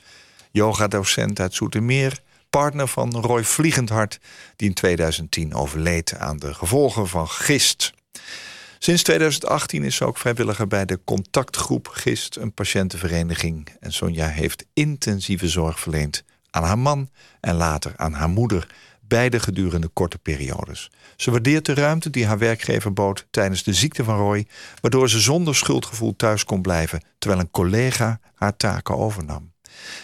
yogadocent 0.52 1.40
uit 1.40 1.54
Zoetermeer, 1.54 2.22
partner 2.50 2.88
van 2.88 3.12
Roy 3.12 3.44
Vliegendhart, 3.44 4.20
die 4.56 4.68
in 4.68 4.74
2010 4.74 5.54
overleed 5.54 6.18
aan 6.18 6.38
de 6.38 6.54
gevolgen 6.54 7.08
van 7.08 7.30
gist. 7.30 7.94
Sinds 8.80 9.04
2018 9.04 9.84
is 9.84 9.96
ze 9.96 10.06
ook 10.06 10.18
vrijwilliger 10.18 10.68
bij 10.68 10.86
de 10.86 11.00
contactgroep 11.06 11.88
Gist, 11.88 12.36
een 12.36 12.54
patiëntenvereniging. 12.54 13.68
En 13.80 13.94
Sonja 13.94 14.28
heeft 14.28 14.66
intensieve 14.74 15.50
zorg 15.50 15.80
verleend 15.80 16.24
aan 16.50 16.64
haar 16.64 16.80
man 16.80 17.10
en 17.40 17.56
later 17.56 17.94
aan 17.96 18.14
haar 18.14 18.30
moeder, 18.30 18.68
beide 19.02 19.40
gedurende 19.40 19.88
korte 19.88 20.18
periodes. 20.18 20.92
Ze 21.16 21.32
waardeert 21.32 21.66
de 21.66 21.74
ruimte 21.74 22.10
die 22.10 22.26
haar 22.26 22.38
werkgever 22.38 22.94
bood 22.94 23.28
tijdens 23.32 23.64
de 23.64 23.74
ziekte 23.74 24.04
van 24.04 24.18
Roy, 24.18 24.48
waardoor 24.82 25.10
ze 25.10 25.20
zonder 25.20 25.56
schuldgevoel 25.56 26.16
thuis 26.16 26.44
kon 26.44 26.62
blijven, 26.62 27.04
terwijl 27.18 27.42
een 27.42 27.52
collega 27.52 28.20
haar 28.36 28.58
taken 28.58 28.98
overnam. 28.98 29.51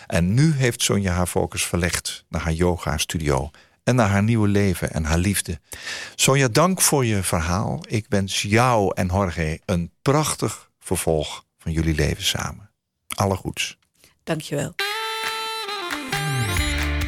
En 0.07 0.33
nu 0.33 0.53
heeft 0.53 0.81
Sonja 0.81 1.13
haar 1.13 1.27
focus 1.27 1.65
verlegd 1.65 2.25
naar 2.29 2.41
haar 2.41 2.53
yoga-studio 2.53 3.49
en 3.83 3.95
naar 3.95 4.09
haar 4.09 4.23
nieuwe 4.23 4.47
leven 4.47 4.91
en 4.91 5.03
haar 5.03 5.17
liefde. 5.17 5.59
Sonja, 6.15 6.47
dank 6.47 6.81
voor 6.81 7.05
je 7.05 7.23
verhaal. 7.23 7.79
Ik 7.87 8.05
wens 8.09 8.41
jou 8.41 8.91
en 8.95 9.07
Jorge 9.07 9.59
een 9.65 9.91
prachtig 10.01 10.69
vervolg 10.79 11.43
van 11.57 11.71
jullie 11.71 11.95
leven 11.95 12.23
samen. 12.23 12.69
Alle 13.15 13.35
goeds. 13.35 13.77
Dankjewel. 14.23 14.75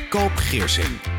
Koop 0.09 0.35
Geersing. 0.35 1.18